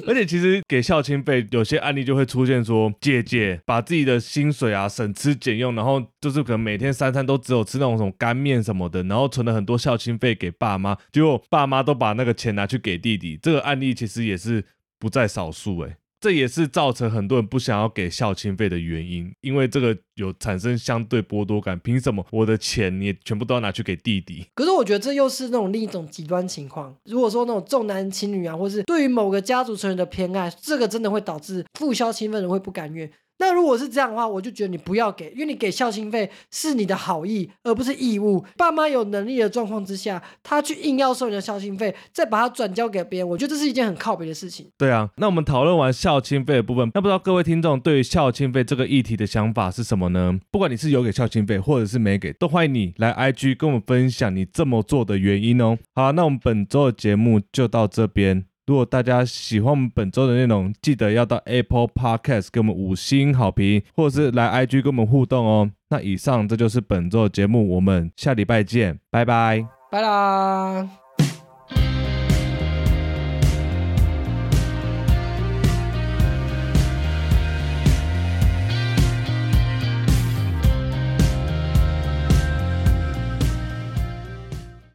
[0.07, 13.39] 而且其实给孝亲费，有些案例就会出现说，姐姐把自己的薪水啊省吃俭用，然后就是可能每天三餐都只有吃那种什么干面什么的，然后存了很多孝亲费给爸妈，结果爸妈都把那个钱拿去给弟弟。
[13.41, 14.65] 这个案例其实也是
[14.99, 21.79] 不在少数诶、这也是造成很多人不想要给孝亲费的原因，因为这个有产生相对剥夺感。
[21.79, 24.47] 凭什么我的钱你也全部都要拿去给弟弟？
[24.55, 26.97] 可是我觉得这又是那种另一种极端情况。
[27.05, 33.11] 如果说那种重男轻女啊，或是对于某个家族成员的偏爱，这个真的会导致付孝亲费人会不甘愿。
[33.39, 38.45] 那如果是这样的话，我就觉得你不要给，因为你给孝心费是你的好意，而不是义务。
[38.57, 44.67] 爸妈有能力的状况之下，他去硬要收你的孝心费，再把它转交给别人，我觉得这是一件很靠北的事情。
[44.79, 50.39] 对啊，那我们讨论完孝心费的部分，那不知道各位听众对于孝心费这个议题的想法是什么呢？
[50.51, 55.77] 不管你是有给孝心费，或者是没给，都欢迎你来 IG 跟我们分享你这么做的原因哦。
[55.95, 58.47] 好，那我们本周的节目就到这边。
[58.67, 65.71] 如果大家喜欢我们本周的内容，记得要到 Apple Podcast 给我们五星好评，或者是来 IG 跟我们互动哦。
[65.89, 69.65] 那以上这就是本周的节目，我们下礼拜见，拜拜。
[69.91, 71.06] 拜啦。